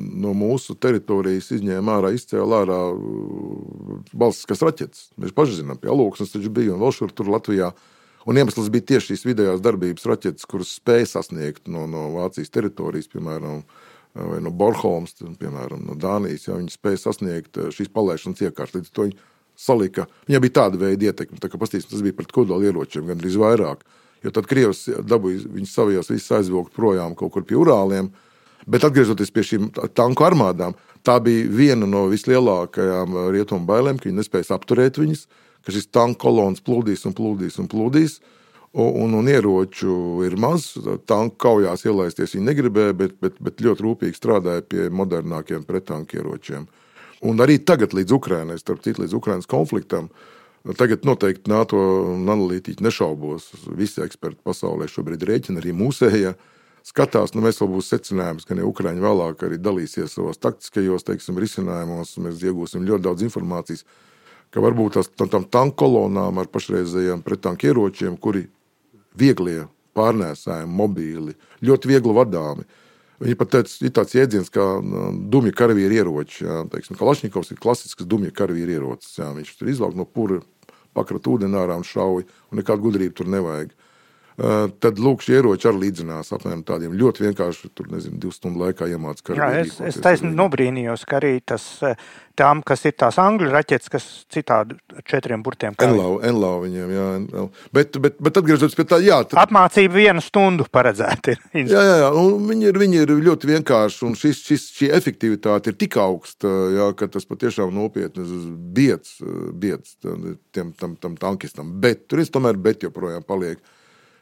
[0.00, 2.78] no mūsu teritorijas izņēma ārā, izcēla ārā
[4.16, 5.02] balstiskas raķetes.
[5.20, 7.74] Mēs paši zinām, pie alūksnes taču bija un vēl šur tur Latvijā.
[8.24, 13.10] Un iemesls bija tieši šīs vidējās darbības raķetes, kuras spēja sasniegt no, no Vācijas teritorijas,
[13.12, 13.60] piemēram,
[14.16, 16.48] vai no Bornholmas, piemēram, no Dānijas.
[16.48, 18.78] Ja, viņi spēja sasniegt šīs palaišanas iekārtas.
[18.78, 19.20] Līdz ar to viņi
[19.60, 20.06] salika.
[20.24, 23.84] Viņai bija tāda veida ietekme, tā, ka pastīsim, tas bija pret kodolieročiem, gan arī vairāk.
[24.24, 28.08] Jo tad Krievijas dabūja viņus savijos visus aizvilkt projām kaut kur pie Urāliem.
[28.64, 30.72] Bet atgriežoties pie šīm tanku armādām,
[31.04, 35.26] tā bija viena no vislielākajām rietumu bailēm, ka viņi nespēja apturēt viņus,
[35.66, 38.22] ka šis tanku kolons plūdīs un plūdīs un plūdīs.
[38.74, 40.72] Un, un ieroču ir maz.
[41.06, 46.64] Tanku kaujās ielaisties viņi negribēja, bet, bet, bet ļoti rūpīgi strādāja pie modernākiem pretanku ieročiem.
[47.22, 50.08] Un arī tagad, līdz Ukraiņai, starp citu, līdz Ukraiņas konfliktam,
[50.72, 51.78] tagad noteikti NATO
[52.16, 53.50] analītiķi nešaubos.
[53.76, 56.32] Visi eksperti pasaulē šobrīd rēķina arī mūsējie.
[56.84, 61.38] Skatās, nu mēs vēl būs secinājums, ka ne Ukraiņi vēlāk arī dalīsies savos taktiskajos teiksim,
[61.40, 62.16] risinājumos.
[62.20, 63.84] Mēs iegūsim ļoti daudz informācijas,
[64.52, 68.46] ka varbūt tās tam tanku kolonām ar pašreizējiem pretanku ieročiem, kuri
[69.16, 72.68] vieglie pārnēsājumi, mobīli, ļoti viegli vadāmi.
[73.22, 76.44] Viņi pat teica, ir tāds jēdziens kā nu, dumja karavīra ieroči.
[76.98, 79.14] Kalašņikovs ir klasisks dumja karavīra ierocis.
[79.20, 80.40] Jā, viņš tur izlauž no pura,
[80.94, 83.74] pakrata ūdenī ārā un šauj, un nekādu gudrību tur nevajag.
[84.34, 88.64] Uh, tad lūk, šie ieroči arī līdzinās apmēram tādiem ļoti vienkārši, tur nezinu, divu stundu
[88.64, 89.30] laikā iemācīt.
[89.38, 91.68] Jā, es, es taisni nobrīnījos, ka arī tas
[92.38, 94.76] tām, kas ir tās angļu raķetes, kas citādi
[95.08, 95.76] četriem burtiem.
[95.82, 97.04] Enlau, enlau viņiem, jā.
[97.18, 97.44] Enlau.
[97.74, 99.20] Bet, bet, bet atgriežoties pie tā, jā.
[99.28, 99.38] Tad...
[99.44, 101.36] Apmācība vienu stundu paredzēta.
[101.54, 102.10] jā, jā, jā.
[102.18, 106.50] Un viņi ir, viņi ir ļoti vienkārši, un šis, šis, šī efektivitāte ir tik augsta,
[106.74, 108.26] jā, ka tas patiešām nopietni
[108.74, 109.16] biedz,
[109.54, 111.70] biedz tiem, tam, tam tankistam.
[111.84, 113.62] Bet tur es tomēr bet joprojām paliek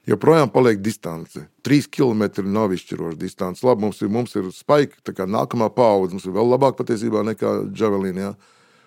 [0.09, 1.47] joprojām paliek distance.
[1.67, 3.67] Trīs kilometri nav izšķiroša distance.
[3.67, 6.17] Labi, mums ir, mums ir spaika, tā kā nākamā paudze.
[6.17, 8.35] Mums ir vēl labāk patiesībā nekā Javelīna.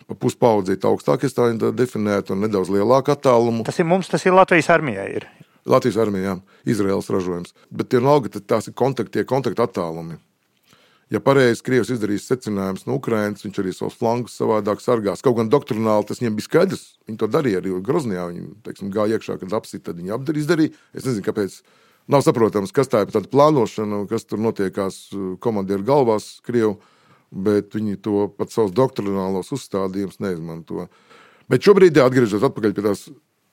[0.05, 3.63] Pa puspaudzīt augstāk, es tā definētu, un nedaudz lielāku attālumu.
[3.65, 5.07] Tas ir mums, tas ir Latvijas armijai.
[5.17, 5.25] Ir.
[5.65, 6.35] Latvijas armijā,
[6.69, 7.55] Izraels ražojums.
[7.73, 10.19] Bet vienalga, tās ir kontakti, kontakti attālumi.
[11.13, 15.21] Ja pareizi Krievs izdarīs secinājumus no Ukrainas, viņš arī savus flankus savādāk sargās.
[15.25, 16.85] Kaut gan doktrināli tas viņiem bija skaidrs.
[17.05, 18.23] Viņi to darīja arī Groznijā.
[18.31, 20.73] Viņi teiksim, gāja iekšā, kad apsita, tad viņi apdarīja, izdarīja.
[20.97, 21.59] Es nezinu, kāpēc.
[22.09, 26.75] Nav saprotams, kas tā ir tāda plānošana, kas tur notiekās uh, komandieru galvās, Krievu,
[27.33, 30.85] bet viņi to pat savus doktrinālos uzstādījumus neizmanto.
[31.49, 33.07] Bet šobrīd, ja atgriežoties atpakaļ pie tās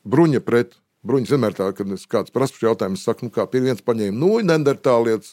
[0.05, 0.77] bruņa pret,
[1.09, 4.35] bruņas vienmēr tā, kad kāds prasa šo jautājumu, es saku, nu kā, viens paņēma nu,
[4.45, 5.33] neandertālietas,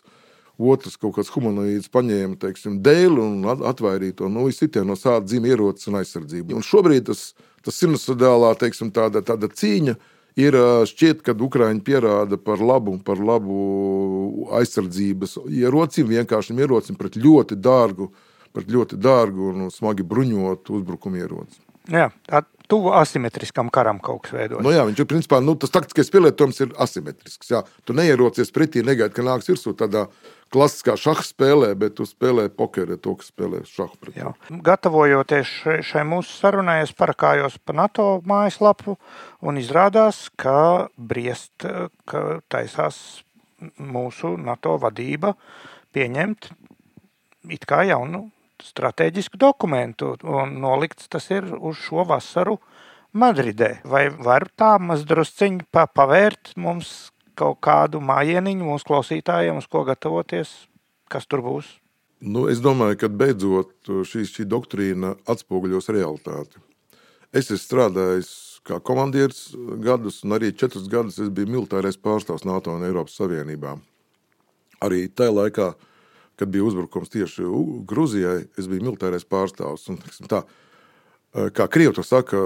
[0.60, 5.55] otrs kaut kāds humanoīds paņēma teiksim, dēli un atvairīja to nu, visiem no sāda dzīves
[5.55, 6.57] ierocis un aizsardzību.
[6.60, 7.30] Un šobrīd tas,
[7.66, 9.95] tas sinusoidālā teiksim, tāda, tāda cīņa
[10.39, 10.57] ir
[10.91, 18.12] šķiet, ka Ukraiņi pierāda par labu, par labu aizsardzības ierocim, vienkāršam ierocim pret ļoti dārgu,
[18.55, 21.62] pret ļoti dārgu un smagi bruņotu uzbrukumu ieroci.
[21.89, 24.63] Jā, tā tuvu asimetriskam karam kaut kas veidojas.
[24.65, 27.49] Nu jā, viņš ir principā, nu, tas taktiskais pielietojums ir asimetrisks.
[27.51, 27.63] Jā.
[27.88, 30.05] Tu neierocies pretī, negaidi, ka nāks virsū tādā
[30.53, 34.34] klasiskā šaha spēlē, bet tu spēlē pokeru, to, spēlē šahu pret Jā.
[34.65, 35.51] Gatavojoties
[35.86, 38.97] šai mūsu sarunai, es parakājos pa NATO mājaslapu
[39.45, 41.67] un izrādās, ka Briest
[42.09, 43.22] ka taisās
[43.78, 45.36] mūsu NATO vadība
[45.93, 46.51] pieņemt
[47.53, 48.30] it kā jaunu
[48.70, 52.57] strateģisku dokumentu, un nolikts tas ir uz šo vasaru
[53.17, 53.80] Madridē.
[53.89, 57.09] Vai var tā mazdrusciņi pa, pavērt mums
[57.39, 60.51] kaut kādu mājieniņu mūsu klausītājiem, uz ko gatavoties,
[61.09, 61.72] kas tur būs?
[62.20, 66.59] Nu, es domāju, ka beidzot šī, šī doktrīna atspoguļos realitāti.
[67.32, 68.32] Es esmu strādājis
[68.67, 69.53] kā komandieris
[69.84, 73.78] gadus, un arī četrus gadus es biju militārais pārstāvs NATO un Eiropas Savienībā.
[74.84, 75.70] Arī tajā laikā,
[76.39, 77.45] kad bija uzbrukums tieši
[77.89, 79.85] Grūzijai, es biju militārais pārstāvs.
[79.91, 79.99] Un,
[80.31, 80.41] tā,
[81.55, 82.39] kā krievi to saka,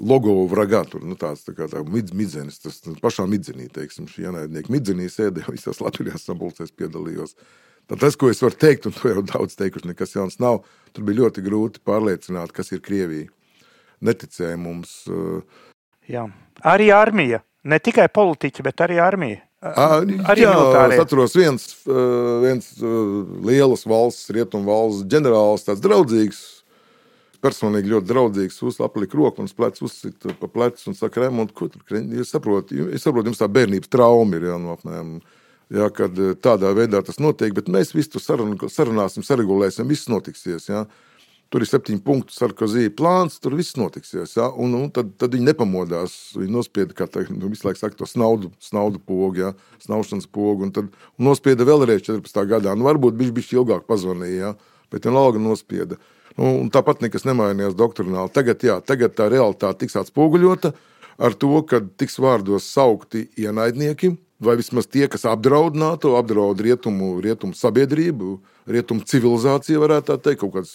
[0.00, 4.28] logo vragā, tur nu, tāds tā kā tā midz, midzenis, tas pašā midzenī, teiksim, šī
[4.30, 7.36] ienaidnieka midzenī sēdēja, visās Latvijas sapulcēs piedalījos.
[7.86, 10.64] Tad tas, ko es varu teikt, un to jau daudz teikuši, nekas jauns nav,
[10.96, 13.30] tur bija ļoti grūti pārliecināt, kas ir Krievija.
[14.04, 15.04] Neticēja mums.
[16.10, 16.26] Jā.
[16.66, 19.40] Arī armija, ne tikai politiķi, bet arī armija.
[19.74, 20.96] Arī jā, militārie.
[20.96, 21.64] es atceros viens,
[22.42, 22.68] viens
[23.46, 26.42] lielas valsts, rietumu valsts ģenerālis, tāds draudzīgs,
[27.44, 31.82] personīgi ļoti draudzīgs, uzlika roku un plecs uzsita pa plecu un saka, remont, ko tur
[31.86, 32.22] krēņi.
[32.22, 35.16] Es saprotu, es saprotu, jums tā bērnības trauma ir, jā, no apmēram,
[35.74, 40.86] jā, kad tādā veidā tas notiek, bet mēs visu sarun, sarunāsim, saregulēsim, viss notiksies, jā.
[41.46, 45.46] Tur ir septiņu punktu sarkozī plāns, tur viss notiksies, jā, un, un tad, tad viņi
[45.46, 49.52] nepamodās, viņi nospieda, kā tā, nu, visu laiku saka, to snaudu, snaudu pogu, jā,
[49.84, 52.42] snaušanas pogu, un tad un nospieda vēlreiz 14.
[52.50, 56.00] gadā, nu varbūt bišķi, bišķi ilgāk pazvanīja, jā, bet vienalga nospieda.
[56.36, 58.34] Nu, tāpat nekas nemainījās doktrināli.
[58.34, 60.74] Tagad, jā, tagad tā realitāte tiks atspoguļota
[61.16, 67.14] ar to, ka tiks vārdos saukti ienaidnieki, vai vismaz tie, kas apdraud NATO, apdraud rietumu,
[67.24, 68.36] rietumu sabiedrību,
[68.68, 70.74] rietumu civilizāciju, varētu tā teikt, kaut kādus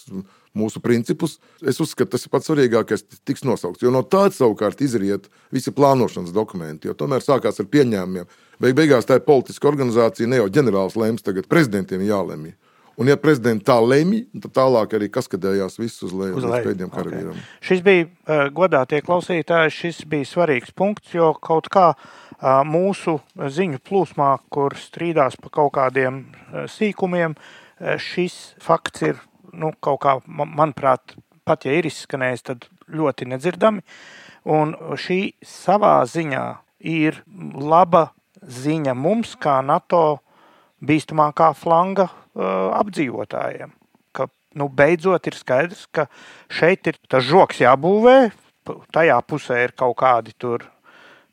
[0.58, 1.38] mūsu principus.
[1.64, 3.84] Es uzskatu, tas ir pats svarīgākais, tiks nosaukts.
[3.84, 8.28] Jo no tāda savukārt izriet visi plānošanas dokumenti, jo tomēr sākās ar pieņēmumiem.
[8.62, 12.52] Beig beigās tā ir politiska organizācija, ne jau ģenerālis lems, tagad prezidentiem jālemj.
[13.00, 16.66] Un, ja prezidents tā lemj, tad tālāk arī kaskadējās viss uz leju, uz leju.
[16.66, 17.30] pēdējiem karavīriem.
[17.32, 17.54] Okay.
[17.64, 21.94] Šis bija, uh, godātie klausītāji, šis bija svarīgs punkts, jo kaut kā
[22.66, 26.24] mūsu ziņu plūsmā, kur strīdās par kaut kādiem
[26.70, 27.36] sīkumiem,
[28.02, 29.20] šis fakts ir
[29.52, 31.14] nu, kaut kā, manuprāt,
[31.46, 33.84] pat ja ir izskanējis, tad ļoti nedzirdami.
[34.52, 36.44] Un šī savā ziņā
[36.92, 37.22] ir
[37.54, 38.08] laba
[38.42, 40.20] ziņa mums, kā NATO
[40.82, 43.70] bīstamākā flanga uh, apdzīvotājiem.
[44.16, 44.26] Ka
[44.58, 46.08] nu, beidzot ir skaidrs, ka
[46.50, 48.32] šeit ir tas žoks jābūvē,
[48.94, 50.66] tajā pusē ir kaut kādi tur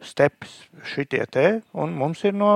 [0.03, 0.51] stepes
[0.87, 1.45] šitie te,
[1.75, 2.51] un mums ir no,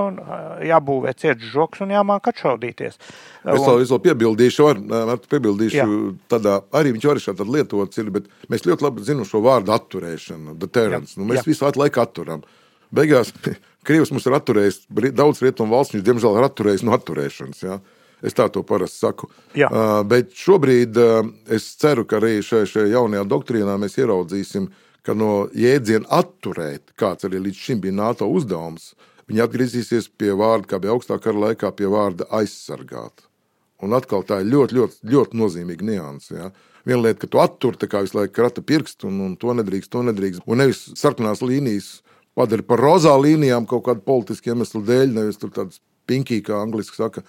[0.64, 2.96] jābūvē ciets žoks un jāmāk atšaudīties.
[2.96, 4.80] Es vēl, es vēl piebildīšu, var,
[5.12, 5.88] var piebildīšu Jā.
[6.32, 10.56] tādā, arī viņš var šādi lietots ir, bet mēs ļoti labi zinām šo vārdu atturēšana,
[10.62, 11.18] deterrence.
[11.20, 11.50] Nu, mēs Jā.
[11.52, 12.46] visu laiku atturam.
[12.94, 13.34] Beigās
[13.88, 14.80] Krievs mums ir atturējis,
[15.12, 17.64] daudz rietumu valsts viņš diemžēl ir atturējis no atturēšanas.
[17.66, 17.82] Ja?
[18.24, 19.28] Es tā to parasti saku.
[19.60, 19.68] Jā.
[19.68, 24.70] Uh, bet šobrīd uh, es ceru, ka arī šajā, šajā jaunajā doktrīnā mēs ieraudzīsim,
[25.04, 28.94] ka no jēdziena atturēt, kāds arī līdz šim bija NATO uzdevums,
[29.30, 33.26] viņi atgriezīsies pie vārda, kā bija augstākā kara laikā, pie vārda aizsargāt.
[33.84, 36.36] Un atkal tā ir ļoti, ļoti, ļoti nozīmīga nianse.
[36.38, 36.50] Ja?
[36.88, 40.44] Viena lieta, ka tu attur visu laiku krata pirkstu, un, un to nedrīkst, to nedrīkst.
[40.48, 42.02] Un nevis sarkanās līnijas
[42.36, 47.24] padara par rozā līnijām kaut kādu politisku iemeslu dēļ, nevis tādas pinkī, kā angliski saka.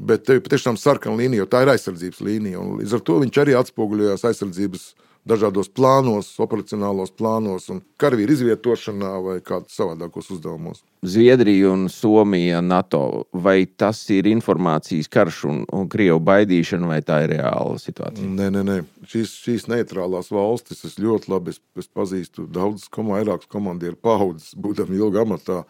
[0.00, 2.62] Bet tev patiešām sarkana līnija, jo tā ir aizsardzības līnija.
[2.80, 4.88] Līdz ar to viņš arī atspoguļojās aizsardzības
[5.28, 10.82] dažādos plānos, operacionālos plānos, un karavīru izvietošanā vai kādos savādākos uzdevumos.
[11.04, 17.22] Zviedrija un Somija, NATO, vai tas ir informācijas karš un, un Krievu baidīšana, vai tā
[17.24, 18.24] ir reāla situācija?
[18.24, 18.76] Nē, nē, nē.
[19.08, 22.46] Šīs, šīs neitrālās valstis es ļoti labi es, es pazīstu.
[22.48, 25.64] Daudz vairākus komandieru paudzes, būdami ilgi amatā.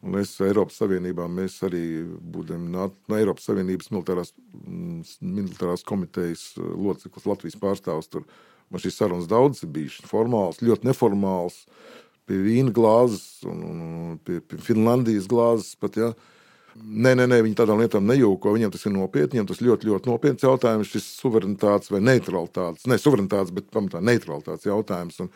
[0.00, 1.82] Un es Eiropas Savienībā, mēs arī
[2.32, 4.30] būdami no Eiropas Savienības militārās,
[5.20, 8.24] militārās komitejas loceklis, Latvijas pārstāvs tur
[8.70, 11.64] Man šīs sarunas daudz ir bijušas formālas, ļoti neformālas,
[12.30, 15.98] pie vīna glāzes un, un pie, pie Finlandijas glāzes pat.
[15.98, 16.12] Ja.
[16.80, 18.52] Nē, nē, nē, viņi tādām lietām nejūko.
[18.54, 22.98] Viņiem tas ir nopietni, viņiem tas ļoti, ļoti nopietns jautājums, šis suverenitātes vai neutralitātes, ne
[23.02, 25.18] suverenitātes, bet pamatā neutralitātes jautājums.
[25.24, 25.32] Un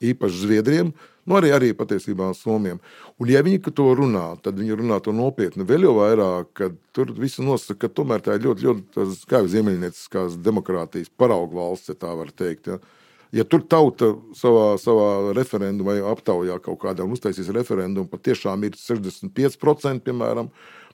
[0.00, 0.92] īpaši Zviedriem,
[1.28, 2.80] nu arī, arī patiesībā Somijam.
[3.20, 5.66] Un, ja viņi to runā, tad viņi runā to nopietni.
[5.68, 10.40] Vēl jau vairāk, kad tur viss nosaka, ka tomēr tā ir ļoti, ļoti jau ziemeļnieciskās
[10.40, 12.72] demokrātijas paraugu valsts, ja tā var teikt.
[12.72, 12.80] Ja.
[13.30, 20.48] Ja tur tauta savā, savā referendumā aptaujā kaut kādā uztaisīs referendumu, patiešām ir 65%, piemēram,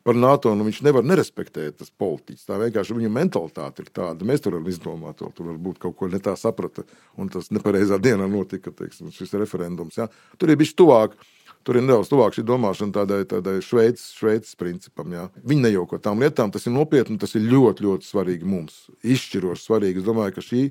[0.06, 2.46] par NATO, un viņš nevar nerespektēt tas politiķis.
[2.46, 4.26] Tā vienkārši viņa mentalitāte ir tāda.
[4.28, 6.84] Mēs tur varam izdomāt, to, tur varbūt kaut ko ne tā saprata,
[7.18, 9.98] un tas nepareizā dienā notika, teiksim, šis referendums.
[9.98, 10.06] Ja?
[10.38, 11.18] Tur ir bijis tuvāk.
[11.66, 15.10] Tur ir nedaudz tuvāk šī domāšana tādai, tādai šveicis, šveicis principam.
[15.10, 15.24] Jā.
[15.42, 18.84] Viņi nejauko tām lietām, tas ir nopietni, tas ir ļoti, ļoti svarīgi mums.
[19.02, 19.98] Izšķiroši svarīgi.
[19.98, 20.68] Es domāju, ka šī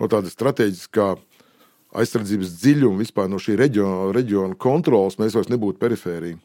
[0.00, 1.10] no tāda strateģiskā
[2.00, 6.40] aizsardzības dziļuma, vispār no šī reģiona, reģiona kontrolas, mēs vairs nebūtu perifērija.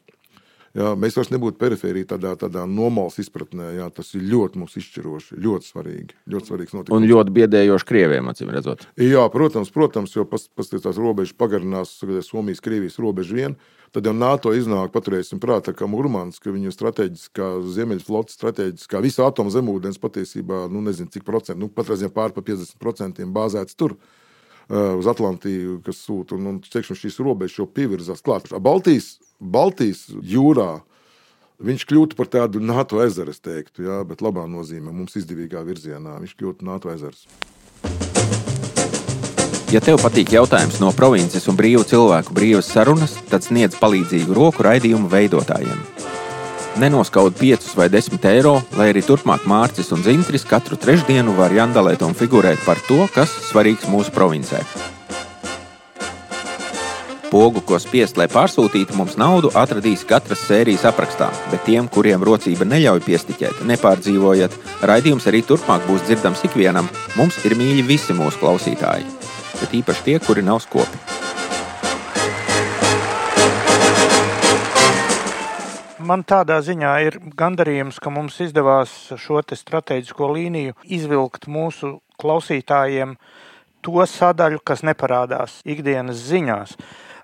[0.74, 3.68] Jā, mēs vairs nebūtu perifērija tādā, tādā normālas izpratnē.
[3.76, 6.16] Jā, tas ir ļoti mums izšķiroši, ļoti svarīgi.
[6.34, 6.96] Ļoti svarīgs notikums.
[6.96, 8.82] Un ļoti biedējoši krieviem, acīm redzot.
[8.98, 11.94] Jā, protams, protams jo paskatās tās robežas pagarinās,
[12.26, 13.54] Somijas, Krievijas robeža vien.
[13.94, 19.54] Tad jau NATO iznāk, paturēsim prātā, ka Mūrmans, ka viņa strateģiskā Ziemeļflotes, strateģiskā visa atomu
[19.54, 23.94] zemūdens patiesībā, nu nezinu cik procentu, nu pat reizēm pār pa 50% bāzēts tur
[24.68, 26.38] uz Atlantiju, kas sūta.
[26.38, 28.50] Un, un teikšu, šīs robežas jau pievirzās klāt.
[28.64, 30.78] Baltijas Baltijas jūrā
[31.64, 36.18] viņš kļūtu par tādu NATO ezeru, es teiktu, jā, bet labā nozīmē, mums izdevīgā virzienā.
[36.22, 37.26] Viņš kļūtu NATO ezers.
[39.72, 44.62] Ja tev patīk jautājums no provinces un brīvu cilvēku brīvas sarunas, tad sniedz palīdzīgu roku
[44.66, 45.80] raidījumu veidotājiem.
[46.74, 52.02] Nenoskaud 5 vai 10 eiro, lai arī turpmāk Mārcis un Zintris katru trešdienu var jandalēt
[52.02, 54.58] un figurēt par to, kas svarīgs mūsu provincē.
[57.30, 62.66] Pogu, ko spiest, lai pārsūtītu mums naudu, atradīs katras sērijas aprakstā, bet tiem, kuriem rocība
[62.66, 66.90] neļauj piestiķēt, nepārdzīvojat, raidījums arī turpmāk būs dzirdams ikvienam.
[67.14, 69.06] Mums ir mīļi visi mūsu klausītāji,
[69.62, 70.98] bet īpaši tie, kuri nav skopi.
[76.04, 83.14] Man tādā ziņā ir gandarījums, ka mums izdevās šo strateģisko līniju izvilkt mūsu klausītājiem
[83.84, 86.74] to sadaļu, kas neparādās ikdienas ziņās.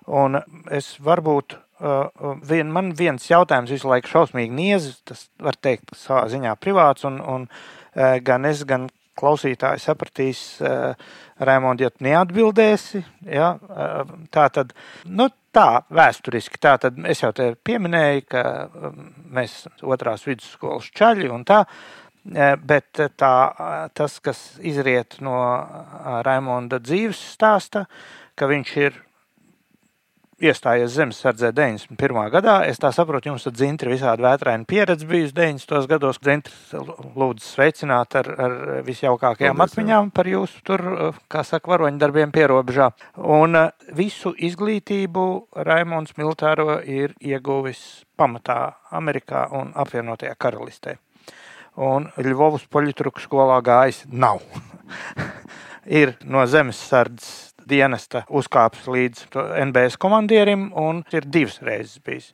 [0.09, 0.41] Un
[0.73, 6.25] es varbūt, uh, vien, man viens jautājums visu laiku šausmīgi niezis, tas var teikt savā
[6.33, 8.89] ziņā privāts, un, un uh, gan es, gan
[9.21, 10.95] klausītāji sapratīs, uh,
[11.41, 13.55] Raimonds, ja tu neatbildēsi, ja,
[14.35, 14.75] tā tad,
[15.09, 18.45] nu, tā vēsturiski, tā tad es jau te pieminēju, ka
[19.35, 21.65] mēs otrās vidusskolas čaļi un tā,
[22.69, 23.35] bet tā,
[23.97, 25.37] tas, kas izriet no
[26.27, 27.87] Raimonda dzīves stāsta,
[28.37, 29.01] ka viņš ir
[30.41, 32.31] iestājies zemesardzē 91.
[32.33, 32.57] gadā.
[32.69, 35.89] Es tā saprotu, jums ar dzintri visādi vētraini pieredze bijusi 90.
[35.91, 36.21] gados.
[36.23, 36.73] Dzintris
[37.19, 40.85] lūdzu sveicināt ar, ar visjaukākajām Paldies, atmiņām par jūsu tur,
[41.31, 42.91] kā saka, varoņdarbiem pierobežā.
[43.21, 45.27] Un uh, visu izglītību
[45.69, 48.61] Raimons Militāro ir ieguvis pamatā
[48.97, 50.97] Amerikā un apvienotajā karalistē.
[51.81, 54.43] Un Ļuvovas poļitruku skolā gājis nav.
[55.87, 59.27] ir no zemesardzes dienesta uzkāpis līdz
[59.71, 62.33] NBS komandierim un ir divas reizes bijis.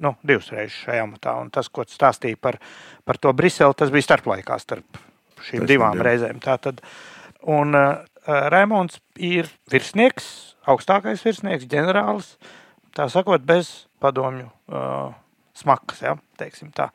[0.00, 1.34] Nu, divas reizes šajā amatā.
[1.42, 2.60] Un tas, ko tu stāstīji par,
[3.04, 5.00] par to Briseli, tas bija starplaikā starp
[5.40, 6.40] šīm Taisnība, divām reizēm.
[6.44, 6.80] Tātad,
[7.50, 10.30] un uh, Raimons ir virsnieks,
[10.68, 12.34] augstākais virsnieks, ģenerālis,
[12.96, 15.10] tā sakot, bez padomju uh,
[15.58, 16.90] smakas, ja, teiksim tā.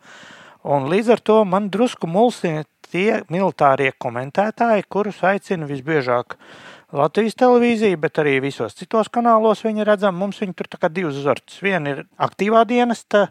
[0.66, 6.38] Un līdz ar to man drusku mulsina tie militārie komentētāji, kurus aicina visbiežāk
[6.94, 10.18] Latvijas televīzija, bet arī visos citos kanālos viņi redzam.
[10.22, 11.58] Mums viņi tur tā kā divas zortas.
[11.66, 13.30] Viena ir aktīvā dienesta,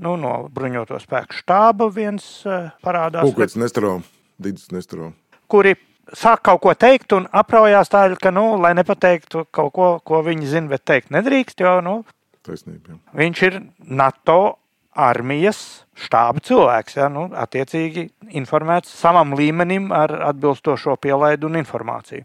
[0.00, 3.98] nu, no bruņoto spēku štāba viens eh, parādās, Pūkvets Nestaro,
[4.42, 5.12] Dīdis Nestaro.
[5.52, 5.76] kuri
[6.16, 10.50] sāk kaut ko teikt un apraujās tā, ka, nu, lai nepateiktu kaut ko, ko viņi
[10.50, 12.02] zina, bet teikt nedrīkst, jo, nu,
[12.44, 12.92] Taisnība.
[12.92, 12.98] jā.
[13.16, 14.58] Viņš ir NATO
[14.94, 15.58] armijas
[15.94, 22.24] štāba cilvēks, ja, nu, attiecīgi informēts savam līmenim ar atbilstošo pielaidu un informāciju.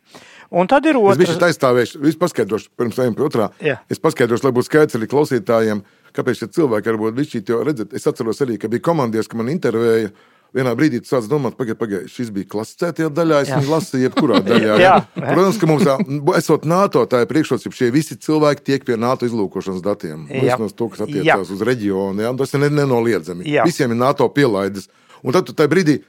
[0.58, 1.44] Un tad ir Es biju otrs.
[1.52, 3.50] aizstāvējuši, es paskaidrošu, pirms ejam pie otrā.
[3.62, 3.78] Jā.
[3.90, 5.84] Es paskaidrošu, lai būtu skaidrs arī klausītājiem,
[6.18, 9.54] kāpēc šie cilvēki varbūt višķīt, jo redzat, es atceros arī, ka bija komandieris, ka man
[9.54, 10.10] intervēja.
[10.50, 13.58] Vienā brīdī tu sāc domāt, pagaidi, pagaidi, šis bija klasificētajā daļā, es Jā.
[13.62, 14.78] viņu lasīju, jebkurā daļā.
[14.82, 14.94] Jā.
[15.14, 15.98] Protams, ka mums, tā,
[16.40, 20.24] esot NATO, tā ir priekšrocība, šie visi cilvēki tiek pie NATO izlūkošanas datiem.
[20.26, 20.56] Jā.
[20.58, 21.06] Vismaz to, kas Jā.
[21.06, 23.46] attiecās uz reģionu, jā, tas ir ne- nenoliedzami.
[23.46, 23.68] Jā.
[23.70, 24.90] Visiem ir NATO pielaides.
[25.22, 26.00] Un tad tu tajā brīdī.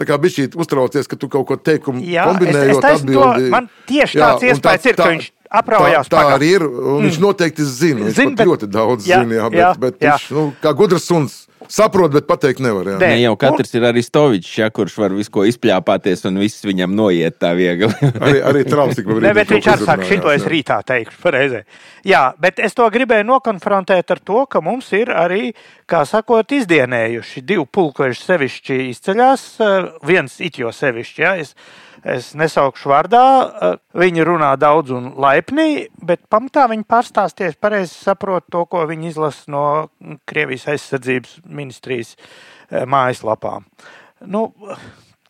[0.00, 3.50] Tā kā bija šī uztraucies, ka tu kaut ko teikumu Jā, kombinējot, es taisnu to-
[3.52, 6.62] man tieši tāds un iespējas ir, ka viņš apraujās Tā, tā pagā- arī ir.
[6.64, 8.00] un Viņš noteikti zina.
[8.08, 10.14] Viņš Zin, Zin, bet- ļoti daudz jā, zina, jā, bet, jā, bet jā.
[10.16, 12.88] viņš nu, kā gudrs suns saprot, bet pateikt nevar.
[12.94, 12.96] Jā.
[13.00, 13.10] Nē.
[13.14, 16.94] Ne jau katrs ir arī Stovičs, ja, kurš var visu ko izpļāpāties un viss viņam
[16.96, 17.90] noiet tā viegli.
[18.22, 20.50] Arī, arī trauks tik Ne, brīdim bet viņš arī saka, šito es jā.
[20.52, 21.62] rītā teikšu pareizē.
[22.08, 25.52] Jā, bet es to gribēju nokonfrontēt ar to, ka mums ir arī,
[25.90, 31.54] kā sakot, izdienējuši divi pulkveži sevišķi izceļās, eh, viens it jo sevišķi, ja, es,
[32.04, 38.48] es nesaukšu vārdā, eh, viņi runā daudz un laipni, bet pamatā viņi pārstāsties pareizi saprot
[38.50, 39.64] to, ko viņi izlasa no
[40.26, 43.66] Krievijas aizsardzības ministrijas eh, mājaslapām.
[44.26, 44.48] Nu,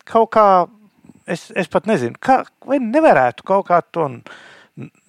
[0.05, 0.47] kaut kā,
[1.25, 4.23] es, es pat nezinu, kā, vai nevarētu kaut kā to n-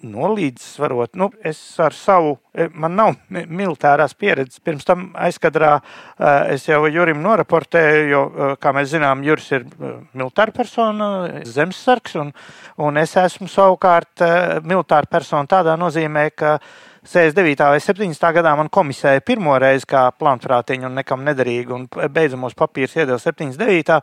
[0.05, 1.15] nolīdzsvarot.
[1.17, 4.61] Nu, es ar savu, e, man nav mi- militārās pieredzes.
[4.61, 9.65] Pirms tam aizkadrā eh, es jau Jurim noraportēju, jo, eh, kā mēs zinām, Juris ir
[10.13, 12.33] militāra persona, zemesargs, un,
[12.77, 14.21] un es esmu savukārt
[14.63, 16.59] militāra persona tādā nozīmē, ka
[17.05, 17.69] 69.
[17.69, 18.31] vai 70.
[18.33, 24.01] gadā man komisēja pirmo reizi kā plānprātiņu un nekam nederīgu, un beidzamos papīrus iedeva 79.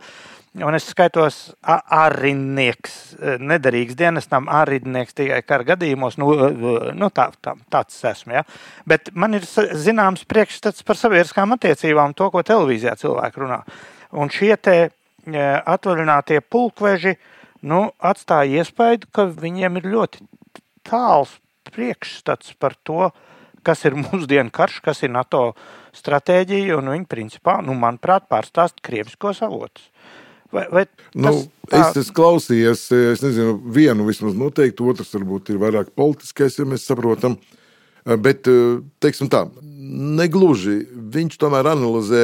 [0.62, 6.18] Un es skaitos a- ārindnieks, eh, nederīgs dienestam, ārindnieks tikai kara gadījumos.
[6.18, 8.34] Nu, eh, nu tā, tā, tāds es esmu.
[8.34, 8.42] Ja?
[8.86, 13.62] Bet man ir zināms priekšstats par sabiedriskām attiecībām, to, ko televīzijā cilvēki runā.
[14.12, 14.90] Un šie te
[15.26, 17.16] eh, atvaļinātie pulkveži
[17.62, 20.20] nu, atstāja iespēju, ka viņiem ir ļoti
[20.84, 21.38] tāls
[21.70, 23.10] priekšstats par to,
[23.66, 25.52] kas ir mūsdienu karš, kas ir NATO
[25.96, 29.88] stratēģija, un viņi, principā, nu, manuprāt, pārstāst krieviskos avotus.
[30.52, 30.84] Vai, vai
[31.16, 31.30] Nu,
[31.70, 32.84] tas es esmu klausījies,
[33.14, 37.38] es nezinu, vienu vismaz noteikti, otrs varbūt ir vairāk politiskais, ja mēs saprotam.
[38.02, 38.48] Bet,
[39.00, 39.46] teiksim tā,
[40.18, 40.80] negluži.
[41.14, 42.22] Viņš tomēr analizē,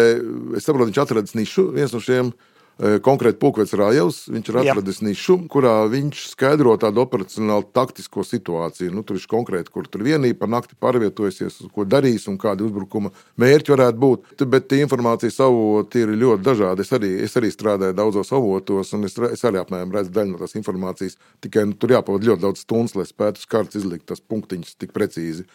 [0.59, 2.48] es saprotu, viņš atradis nišu, viens no šiem eh,
[2.79, 4.21] konkrēti Pūkvets Rājevs.
[4.31, 4.73] Viņš ir Jā.
[4.73, 8.93] atradis nišu, kurā viņš skaidro tādu operacionālu taktisko situāciju.
[8.95, 13.11] Nu, tur ir konkrēti, kur tur vienība par nakti pārvietojusies, ko darīs un kādi uzbrukuma
[13.41, 14.47] mērķi varētu būt.
[14.47, 16.87] Bet tie informācijas avoti ir ļoti dažādi.
[16.87, 20.43] Es arī, es arī strādāju daudzos avotos, un es, es arī apmēram redzu daļu no
[20.43, 21.19] tās informācijas.
[21.43, 24.95] Tikai nu, tur jāpavada ļoti daudz stundas, lai spētu uz kārtas izlikt tos punktiņus tik
[24.95, 25.49] precīzi.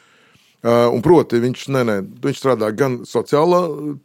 [0.64, 3.58] Uh, un proti, viņš, ne, ne, viņš strādā gan sociālā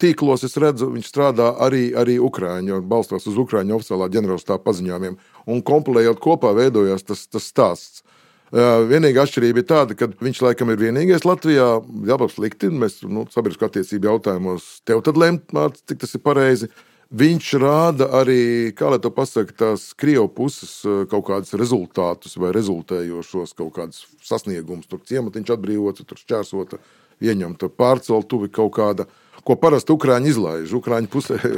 [0.03, 5.15] tīklos, es redzu, viņš strādā arī, arī Ukrāņu, balstās uz Ukrāņu oficiālā ģenerālstāva paziņojumiem.
[5.55, 8.03] Un kompilējot kopā, veidojās tas, tas stāsts.
[8.49, 11.69] Uh, vienīgā atšķirība ir tāda, ka viņš laikam ir vienīgais Latvijā,
[12.11, 12.73] jābūt slikti.
[12.75, 15.55] Mēs nu, sabiedriskā attiecību jautājumos tev tad lemt,
[15.85, 16.73] cik tas ir pareizi.
[17.09, 22.51] Viņš rāda arī, kā lai to pasakā, tās krievu puses eh, kaut kādus rezultātus vai
[22.53, 24.91] rezultējošos kaut kādus sasniegumus.
[24.91, 26.77] Tur ciematiņš atbrīvots, tur šķērsota,
[27.25, 29.09] ieņemta pārceltuvi kaut kāda.
[29.49, 30.73] ko parasti Ukrāņi izlaiž.
[30.77, 31.57] Ukrāņu pusē ir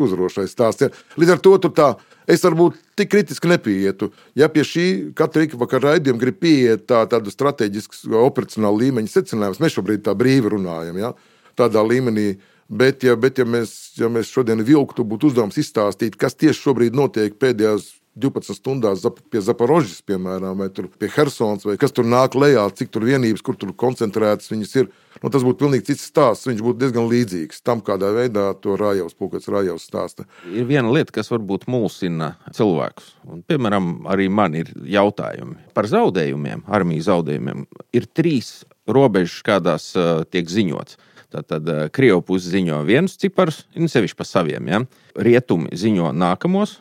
[0.00, 0.88] uzrošais stāsts.
[1.20, 1.90] Līdz ar to tā,
[2.24, 4.14] es varbūt tik kritiski nepieietu.
[4.34, 9.76] Ja pie šī katra vakara raidījuma grib pieiet tā, tādu strateģisku, operacionālu līmeņa secinājumus, mēs
[9.76, 10.96] šobrīd tā brīvi runājam.
[10.96, 11.12] Ja?
[11.52, 12.38] Tādā līmenī.
[12.68, 16.98] Bet, ja, bet ja, mēs, ja mēs šodien vilktu, būtu uzdevums izstāstīt, kas tieši šobrīd
[16.98, 22.64] notiek pēdējās 12 stundās pie Zaporožas, piemēram, vai pie Helsinas, vai kas tur nāk lejā,
[22.72, 24.88] cik tur vienības, kur tur koncentrētas viņas ir.
[25.20, 26.48] Nu, tas būtu pilnīgi cits stāsts.
[26.48, 30.26] Viņš būtu diezgan līdzīgs tam, kādā veidā to Rājavs, Pūkats Rājavs stāsta.
[30.48, 33.12] Ir viena lieta, kas varbūt mulsina cilvēkus.
[33.28, 37.66] Un, piemēram, arī man ir jautājumi par zaudējumiem, armijas zaudējumiem.
[37.96, 41.00] Ir trīs robežas, kādās uh, tiek ziņots.
[41.32, 44.72] Tātad uh, Krievija puse ziņo vienus ciparus, nu, sevišķi par saviem.
[44.72, 44.82] Ja?
[45.18, 46.78] Rietumi ziņo nākamos,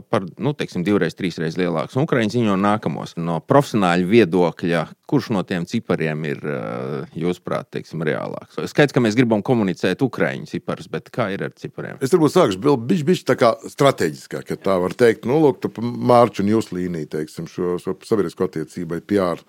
[0.00, 1.96] par nu, teiksim, divreiz, trīsreiz lielāks.
[1.98, 3.14] Ukraiņi ziņo nākamos.
[3.20, 8.58] No profesionāļa viedokļa, kurš no tiem cipariem ir, eh, jūsuprāt, teiksim, reālāks?
[8.70, 11.98] Skaidrs, ka mēs gribam komunicēt Ukraiņu ciparus, bet kā ir ar cipariem?
[12.02, 15.26] Es varbūt sākšu bišķi, bišķi tā kā strateģiskāk, ja tā var teikt.
[15.26, 19.42] Nu, lūk, Mārķis un jūs līnija, teiksim, šo, šo sabiedrisko attiecību PR.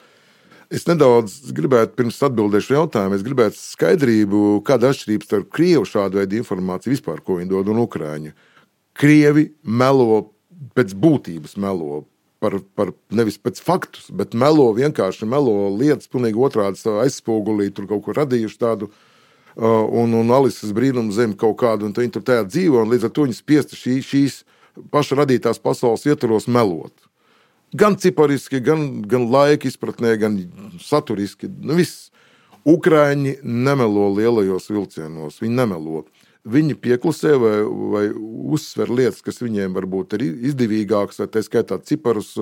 [0.74, 6.20] Es nedaudz gribētu, pirms atbildēšu jautājumu, es gribētu skaidrību, kāda ir atšķirība starp Krievu šādu
[6.22, 8.34] veidu informāciju vispār, ko viņi dod, un Ukrāņu.
[8.98, 10.22] Krievi melo
[10.78, 12.06] pēc būtības melo.
[12.44, 18.04] Par, par nevis pēc faktus, bet melo vienkārši melo lietas, pilnīgi otrādi aizspogulī, tur kaut
[18.06, 18.90] ko radījuši tādu.
[19.56, 23.26] Un, un Alises brīnuma zem kaut kādu, un viņi tur tajā dzīvo, līdz ar to
[23.26, 24.38] viņi spiesti šī, šīs
[24.92, 27.05] paša radītās pasaules ietvaros melot.
[27.76, 30.38] Gan cipariski, gan, gan laika izpratnē, gan
[30.84, 31.50] saturiski.
[31.62, 32.12] Nu, viss.
[32.66, 36.00] Ukrāņi nemelo lielajos vilcienos, viņi nemelo
[36.46, 37.56] viņi pieklusē vai,
[37.94, 38.06] vai
[38.56, 42.36] uzsver lietas, kas viņiem varbūt ir izdevīgākas, vai tā skaitā ciparus,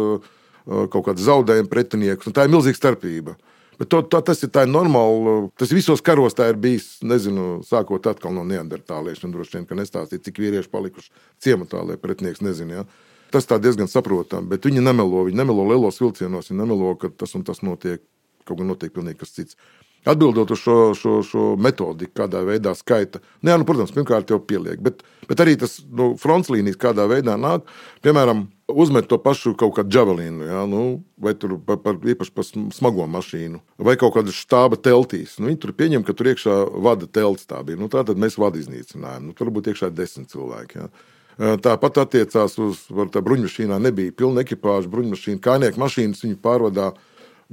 [0.64, 2.34] kaut kādu zaudējumu pretiniekus.
[2.36, 3.38] Tā ir milzīga starpība.
[3.80, 5.50] Bet to, to, tas ir tā normāli.
[5.60, 7.00] Tas visos karos tā ir bijis.
[7.04, 11.10] Nezinu, sākot no neandertāliešiem, droši vien, ka nestāstīt, cik vīrieši palikuši
[11.42, 12.86] ciematā, lai pretinieks nezinātu.
[12.86, 13.13] Ja?
[13.34, 15.24] Tas tā diezgan saprotami, bet viņi nemelo.
[15.26, 18.04] Viņi nemelo lielos vilcienos, viņi nemelo, ka tas un tas notiek.
[18.44, 19.58] Kaut gan notiek pilnīgi kas cits.
[20.04, 23.22] Atbildot uz šo, šo, šo metodiku, kādā veidā skaita.
[23.40, 27.06] Nu, jā, nu, protams, pirmkārt jau pieliek, bet, bet arī tas nu, fronts līnijas kādā
[27.08, 27.64] veidā nāk.
[28.04, 30.84] Piemēram, uzmet to pašu kaut kādu javelinu, jā, nu,
[31.24, 35.38] vai tur par, par, īpaši par smago mašīnu, vai kaut kādu štāba teltīs.
[35.40, 37.48] Nu, viņi tur pieņem, ka tur iekšā vada telts.
[37.48, 37.80] Tā bija.
[37.80, 39.30] Nu, tā tad mēs vadu iznīcinājām.
[39.30, 40.84] Nu, tur varbūt iekšā ir desmit cilvēki.
[40.84, 40.92] Jā.
[41.38, 43.80] Tāpat attiecās uz tā bruņmašīnā.
[43.82, 46.22] Nebija pilna ekipāža, bruņmašīna, kājnieku mašīnas.
[46.28, 46.94] Viņi pārvadāja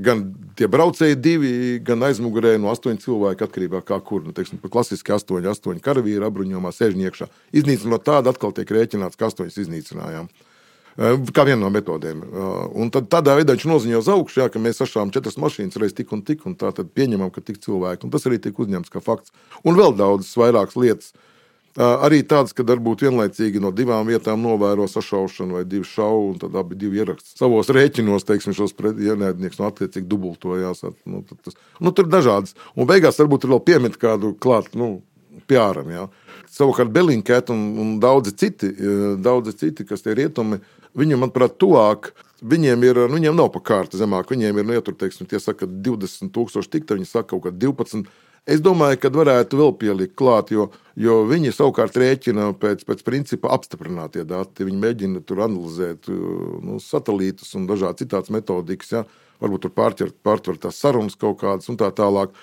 [0.01, 0.23] gan
[0.57, 1.53] tie braucēji divi,
[1.85, 4.23] gan aizmugurē no astoņiem cilvēkiem, atkarībā no kā kur.
[4.25, 7.29] Nu, teiksim, klasiski astoņi, astoņi karavīri apbruņojumā sēžņiekšā.
[7.61, 10.31] Iznīcinot tādu, atkal tiek rēķināts, ka astoņus iznīcinājām.
[11.33, 12.23] Kā viena no metodēm.
[12.77, 15.95] Un tad tādā veidā viņš noziņo uz augšu, jā, ka mēs sašām četras mašīnas reiz
[15.97, 18.05] tik un tik, un tā tad pieņemam, ka tik cilvēki.
[18.05, 19.33] Un tas arī tiek uzņemts kā fakts.
[19.65, 21.15] Un vēl daudzas vairākas lietas
[21.81, 26.57] Arī tāds, ka varbūt vienlaicīgi no divām vietām novēro sašaušanu vai divu šaubu, un tad
[26.61, 30.83] abi divi ieraksta savos rēķinos, teiksim, šos ienaidniekus, no attiecīgi dubultojās.
[31.09, 32.57] Nu, tas, nu, tur ir dažādas.
[32.75, 34.99] Un beigās varbūt ir vēl piemet kādu klāt, nu,
[35.49, 35.89] piāram.
[35.95, 36.09] Jā.
[36.51, 38.73] Savukārt Belinkēt un, un daudzi citi,
[39.23, 40.61] daudzi citi, kas tie rietumi,
[40.99, 42.13] viņi, manuprāt, tuvāk.
[42.41, 44.33] Viņiem ir, nu, viņiem nav pa kārtu zemāk.
[44.33, 47.47] Viņiem ir, nu, ja tur, teiksim, tie saka 20 tūkstoši tik, tad viņi saka kaut
[47.47, 48.09] kā 12
[48.49, 53.53] Es domāju, ka varētu vēl pielikt klāt, jo, jo viņi savukārt rēķina pēc, pēc principa
[53.57, 54.67] apstiprinātie dati.
[54.67, 59.05] Viņi mēģina tur analizēt nu, satelītus un dažādas citādas metodikas, ja?
[59.41, 62.35] varbūt tur pārtvert, pārtvert tās sarunas kaut kādas un tā tālāk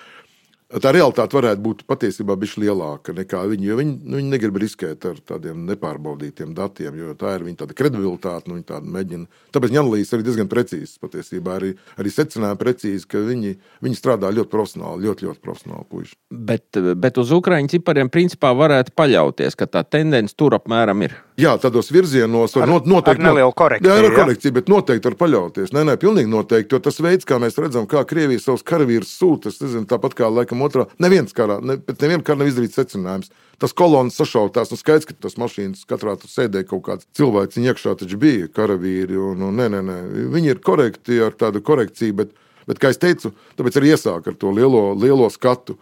[0.68, 3.70] tā realitāte varētu būt patiesībā bišķi lielāka nekā viņi.
[3.78, 8.50] Viņi, nu, viņi negrib riskēt ar tādiem nepārbaudītiem datiem, jo tā ir viņa tāda kredibilitāte.
[8.50, 9.28] Nu, viņi tāda mēģina.
[9.54, 10.98] Tāpēc viņa analīzes arī diezgan precīzas.
[11.00, 13.54] Patiesībā arī, arī secinājumi precīzi, ka viņi,
[13.86, 16.18] viņi strādā ļoti profesionāli, ļoti, ļoti profesionāli puiši.
[16.52, 21.16] Bet, bet uz Ukraiņu cipariem principā varētu paļauties, ka tā tendence tur apmēram ir.
[21.38, 23.22] Jā, tādos virzienos var ar, noteikti.
[23.22, 23.88] Ar nelielu korekciju.
[23.88, 25.72] Jā, ar korekciju, bet noteikti var paļauties.
[25.72, 26.74] Nē, nē, pilnīgi noteikti.
[26.74, 30.26] Jo tas veids, kā mēs redzam, kā Krievija savus karavīrus sūta, es nezinu, tāpat kā
[30.26, 33.30] laikam otrā, neviens karā, ne, bet nevienam karā nav izdarīts secinājums.
[33.58, 37.72] Tas kolonas sašautās, nu skaidrs, ka tas mašīnas katrā tur sēdēja kaut kāds cilvēks, viņa
[37.72, 39.96] iekšā taču bija karavīri, un, un nē, nē, nē,
[40.34, 42.36] viņi ir korekti ar tādu korekciju, bet,
[42.70, 45.78] bet kā es teicu, tāpēc arī iesāk ar to lielo, lielo skatu.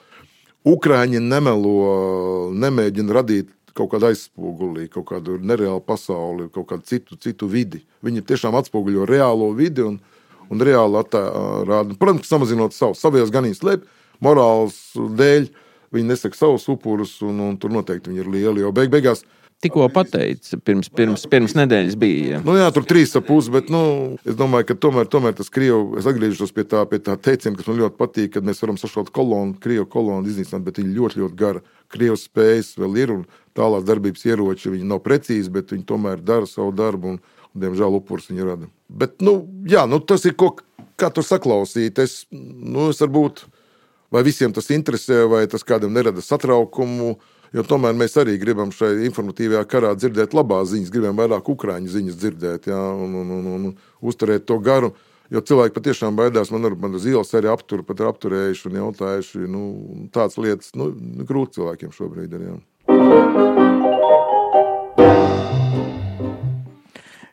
[0.67, 1.77] Ukrāņi nemelo,
[2.57, 7.83] nemēģina radīt kaut kādu aizspoguli, kaut kādu nereālu pasauli, kaut kādu citu, citu vidi.
[8.07, 9.99] Viņi tiešām atspoguļo reālo vidi un,
[10.49, 11.97] un reāli rāda.
[12.01, 13.85] Protams, samazinot savu, savējos gan īstenībā,
[14.25, 15.49] morāls dēļ.
[15.95, 18.65] Viņi nesaka savus upurus, un, un tur noteikti viņi ir lieli.
[18.65, 19.23] Jo beig, beigās
[19.65, 22.25] Tikko pateicis, pirms, pirms, pirms nedēļas bija.
[22.35, 22.39] Ja.
[22.45, 23.79] Nu, jā, tur trīs ap pusi, bet nu,
[24.29, 27.71] es domāju, ka tomēr, tomēr tas Krievijas, es atgriežos pie tā, pie tā teiciena, kas
[27.71, 31.41] man ļoti patīk, kad mēs varam sašaut kolonu, Krievijas kolonu iznīcināt, bet viņi ļoti, ļoti
[31.41, 31.65] gara.
[31.95, 33.25] Krievijas spējas vēl ir un
[33.57, 37.97] tālāk darbības ieroči, viņi nav precīzi, bet viņi tomēr dara savu darbu un, un diemžēl,
[37.97, 38.69] upurus viņi rada.
[38.93, 40.53] Bet, nu, jā, nu, tas ir ko,
[41.01, 42.05] kā tur saklausīt.
[42.05, 43.47] Es, nu, es varbūt,
[44.13, 47.17] vai visiem tas interesē, vai tas kādam nerada satraukumu.
[47.55, 52.19] Jo tomēr mēs arī gribam šajā informatīvajā karā dzirdēt labās ziņas, gribam vairāk ukrāņu ziņas
[52.19, 53.69] dzirdēt jā, un, un, un, un
[54.03, 54.93] uzturēt to garu.
[55.31, 56.53] Jo cilvēki patiešām baidās.
[56.55, 59.43] Man, man uz ielas arī aptur, pat ir apturējuši un jautājuši.
[59.51, 59.63] Nu,
[60.15, 60.93] tādas lietas nu,
[61.27, 62.49] grūti cilvēkiem šobrīd ir.
[62.51, 62.57] Jā.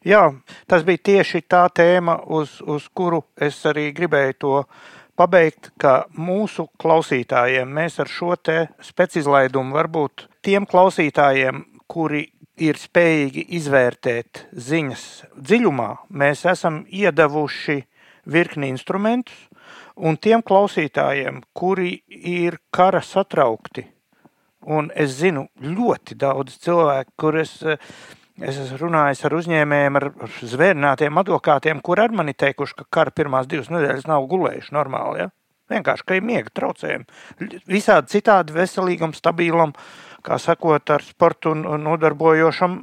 [0.03, 0.24] Jā,
[0.67, 4.57] tas bija tieši tā tēma, uz, uz kuru es arī gribēju to
[5.20, 12.26] pabeigt, ka mūsu klausītājiem mēs ar šo te specizlaidumu varbūt tiem klausītājiem, kuri
[12.61, 15.05] ir spējīgi izvērtēt ziņas
[15.38, 17.80] dziļumā, mēs esam iedavuši
[18.30, 19.36] virkni instrumentus,
[19.95, 23.86] un tiem klausītājiem, kuri ir kara satraukti,
[24.64, 27.57] un es zinu ļoti daudz cilvēku, kur es
[28.42, 30.08] Es esmu runājis ar uzņēmējiem, ar
[30.50, 35.22] zvērnātiem advokātiem, kur ar mani teikuši, ka kara pirmās divas nedēļas nav gulējuši normāli.
[35.22, 35.30] Ja?
[35.70, 37.06] Vienkārši, ka ir miega traucējumi.
[37.70, 39.76] Visādi citādi veselīgam, stabilam,
[40.26, 42.80] kā sakot, ar sportu nodarbojošam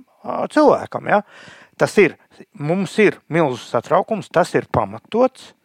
[0.55, 1.11] cilvēkam.
[1.11, 1.25] Ja?
[1.81, 2.15] Tas ir,
[2.55, 5.57] mums ir milzu satraukums, tas ir pamatots,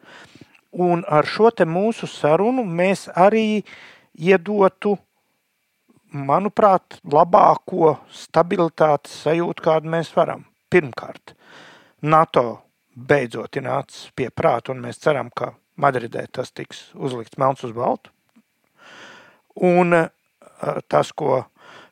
[0.74, 3.62] un ar šo mūsu sarunu mēs arī
[4.18, 4.98] iedotu
[6.16, 10.46] manuprāt, labāko stabilitātes sajūtu, kādu mēs varam.
[10.72, 11.36] Pirmkārt,
[12.02, 12.46] NATO
[12.96, 17.74] beidzot ir nācis pie prāta, un mēs ceram, ka Madridē tas tiks uzlikts melns uz
[17.76, 18.12] baltu.
[19.56, 20.08] Un eh,
[20.88, 21.44] tas, ko,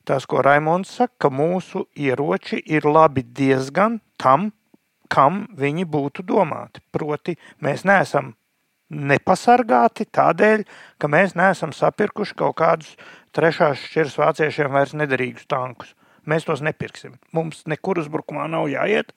[0.07, 4.51] tas, ko Raimons saka, ka mūsu ieroči ir labi diezgan tam,
[5.11, 6.81] kam viņi būtu domāti.
[6.95, 8.33] Proti, mēs neesam
[8.93, 10.63] nepasargāti tādēļ,
[11.01, 12.93] ka mēs neesam sapirkuši kaut kādus
[13.35, 15.95] trešās šķiras vāciešiem vairs nederīgus tankus.
[16.29, 17.17] Mēs tos nepirksim.
[17.35, 19.11] Mums nekur uzbrukumā nav jāiet,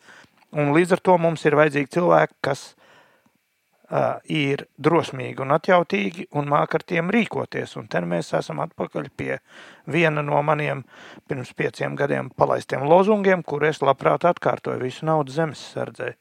[0.57, 6.51] un līdz ar to mums ir vajadzīgi cilvēki, kas uh, ir drosmīgi un atjautīgi un
[6.51, 7.77] māk ar tiem rīkoties.
[7.79, 9.39] Un te mēs esam atpakaļ pie
[9.87, 10.83] viena no maniem
[11.29, 16.15] pirms pieciem gadiem palaistiem lozungiem, kur es labprāt atkārtoju visu naudu zemes sardzē.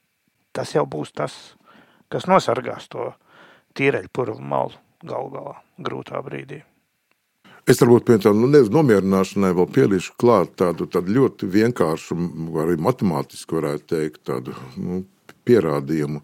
[0.56, 1.56] Tas jau būs tas,
[2.14, 3.10] kas nosargās to
[3.78, 6.62] tīreļpurvu malu galu galā grūtā brīdī.
[7.66, 12.18] Es varbūt pie tā nu, nomierināšanai vēl pielieku klāt tādu, tādu ļoti vienkāršu,
[12.62, 15.02] arī matemātisku, varētu teikt, tādu nu,
[15.50, 16.22] pierādījumu.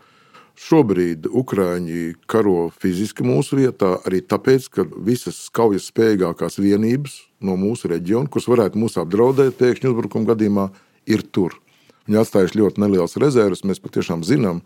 [0.61, 7.89] Šobrīd Ukrāņi karo fiziski mūsu vietā arī tāpēc, ka visas kaujas spējīgākās vienības no mūsu
[7.89, 10.67] reģiona, kuras varētu mūs apdraudēt pēkšņu uzbrukuma gadījumā,
[11.09, 11.57] ir tur.
[12.05, 13.65] Viņi atstājuši ļoti nelielas rezerves.
[13.65, 14.61] Mēs patiešām zinām,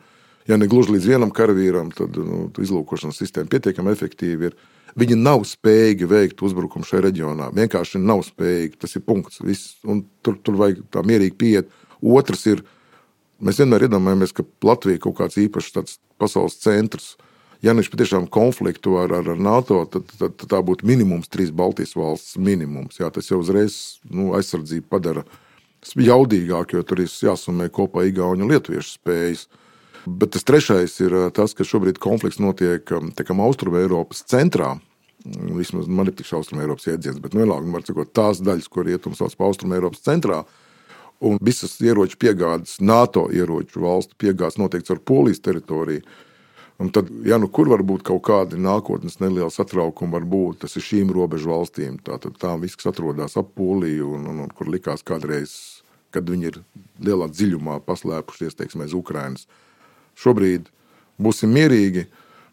[0.47, 4.57] ja ne gluži līdz vienam karavīram, tad nu, izlūkošanas sistēma pietiekami efektīva ir.
[4.95, 7.49] Viņi nav spējīgi veikt uzbrukumu šajā reģionā.
[7.55, 8.77] Vienkārši nav spējīgi.
[8.79, 9.41] Tas ir punkts.
[9.43, 9.73] Viss,
[10.23, 11.73] tur, tur vajag tā mierīgi pieiet.
[11.99, 12.61] Otrs ir,
[13.43, 17.15] mēs vienmēr iedomājamies, ka Latvija ir kaut kāds īpašs pasaules centrs.
[17.65, 21.51] Ja viņš patiešām konfliktu ar, ar, ar NATO, tad, tad, tad tā būtu minimums trīs
[21.55, 23.01] Baltijas valsts minimums.
[23.01, 25.25] Jā, tas jau uzreiz nu, aizsardzību padara
[25.83, 29.47] jaudīgāk, jo tur ir jāsumē kopā Igaunijas un Lietuviešu spējas.
[30.05, 33.09] Bet tas trešais ir eh, tas, ka šobrīd konflikts notiek um,
[33.45, 34.75] Austrumē Eiropas centrā.
[35.25, 38.83] Vismaz man ir tik austrumē Eiropas iedziens, bet nu, vienalga, var sakot, tās daļas, ko
[38.85, 40.43] rietums sauc par austrumē Eiropas centrā.
[41.25, 46.03] Un visas ieroču piegādes, NATO ieroču valstu piegādes notiek ar Polijas teritoriju.
[46.77, 50.83] Un tad, ja nu kur var būt kaut kādi nākotnes nelieli satraukumi, varbūt tas ir
[50.83, 51.97] šīm robežu valstīm.
[52.03, 55.55] Tātad tām viss, kas atrodas ap Poliju un, un, un kur likās kādreiz,
[56.13, 56.59] kad viņi ir
[57.07, 59.47] lielā dziļumā paslēpušies, teiksim, aiz Ukrainas.
[60.19, 60.69] Šobrīd
[61.21, 62.05] būsim mierīgi,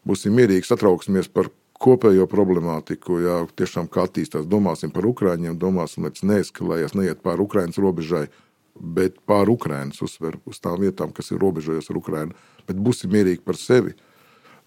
[0.07, 1.49] būsim mierīgi, satrauksimies par
[1.83, 3.19] kopējo problemātiku.
[3.23, 8.25] Jā, tiešām kā attīstās, domāsim par Ukrāņiem, domāsim, lai tas neeskalējas, neiet pāri Ukraiņas robežai,
[8.73, 12.39] bet pāri Ukraiņas uzsver uz tām vietām, kas ir robežojas ar Ukraiņu.
[12.69, 13.97] Bet būsim mierīgi par sevi.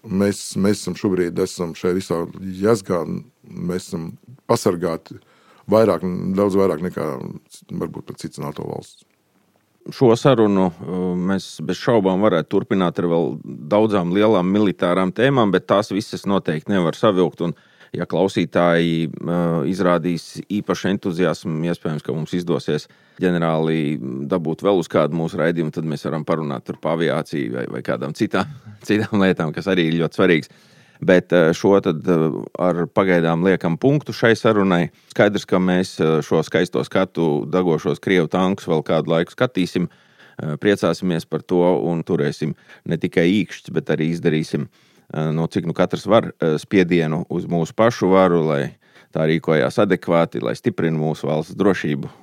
[0.07, 2.21] Mēs, mēs esam šobrīd esam šajā visā
[2.61, 3.01] jāsgā,
[3.43, 4.11] mēs esam
[4.47, 5.17] pasargāti
[5.67, 6.05] vairāk,
[6.37, 7.09] daudz vairāk nekā
[7.73, 9.06] varbūt pat citas NATO valsts
[9.93, 13.33] šo sarunu uh, mēs bez šaubām varētu turpināt ar vēl
[13.71, 17.43] daudzām lielām militārām tēmām, bet tās visas noteikti nevar savilkt.
[17.47, 17.55] Un,
[17.95, 22.87] ja klausītāji uh, izrādīs īpašu entuziasmu, iespējams, ka mums izdosies
[23.21, 23.97] ģenerāli
[24.29, 28.15] dabūt vēl uz kādu mūsu raidījumu, tad mēs varam parunāt par aviāciju vai, vai kādām
[28.17, 28.51] citām,
[28.87, 30.51] citām lietām, kas arī ir ļoti svarīgas.
[31.01, 32.25] Bet eh, šo tad eh,
[32.61, 34.89] ar pagaidām liekam punktu šai sarunai.
[35.13, 39.89] Skaidrs, ka mēs šo skaisto skatu dagošos krievu tankus vēl kādu laiku skatīsim,
[40.61, 42.51] priecāsimies par to un turēsim
[42.85, 44.67] ne tikai īkšķus, bet arī izdarīsim,
[45.33, 46.29] no cik nu katrs var,
[46.61, 48.61] spiedienu uz mūsu pašu varu, lai
[49.09, 52.13] tā rīkojās adekvāti, lai stiprinātu mūsu valsts drošību.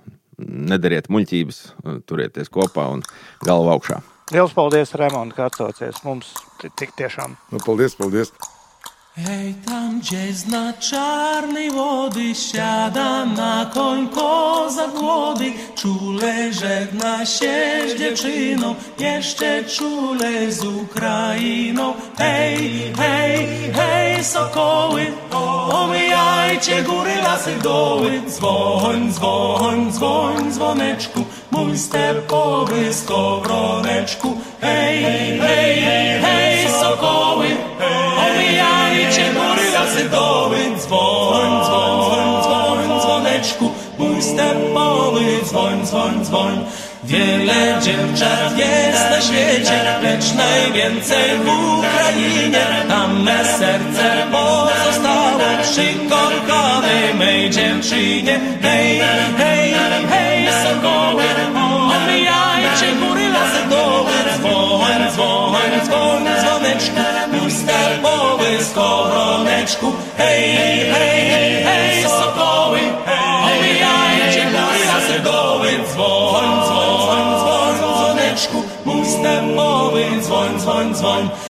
[0.70, 1.60] Nedariet muļķības,
[2.06, 3.02] turieties kopā un
[3.42, 3.98] galvu augšā.
[4.32, 5.98] Lielas paldies, Raimonds, ka atsaucies.
[6.06, 6.32] Mums
[6.78, 7.34] tik tiešām.
[7.52, 8.32] Nu, paldies, paldies!
[9.16, 17.98] Hej tam, gdzie zna czarnej wody, siada na koń koza głody, czule żegna się z
[17.98, 21.94] dziewczyną, jeszcze czule z Ukrainą.
[22.18, 25.06] Hej, hej, hej, sokoły,
[25.72, 31.24] omijajcie góry, lasy, doły, dzwoń, dzwoń, dzwoń, dzwoneczku,
[31.54, 34.36] mój stepowy skowroneczku.
[34.60, 35.02] Hej,
[35.40, 37.46] hej, hej, sokoły,
[38.26, 46.64] omijajcie góry, lasy, doły, dzwoń, dzwoń, dzwoń, dzwoneczku, mój stepowy, dzwoń, dzwoń, dzwoń.
[47.04, 51.48] Wiele dziewczat jest na świecie, lecz najwięcej w
[51.78, 52.66] Ukrainie.
[52.88, 55.13] Tam me serce pozostało
[55.64, 58.40] przy kochanej mej dziewczynie.
[58.62, 59.00] Hej,
[59.38, 59.74] hej,
[60.10, 61.22] hej, sokoły,
[61.96, 67.00] omijajcie góry, lasy, doły, dzwoń, dzwoń, dzwoń, dzwoneczku,
[67.32, 69.92] mój stepowy skowroneczku.
[70.18, 70.56] Hej,
[70.92, 72.80] hej, hej, sokoły,
[73.44, 81.53] omijajcie góry, lasy, doły, dzwoń, dzwoń, dzwoń, dzwoneczku, mój stepowy, dzwoń, dzwoń, dzwoń.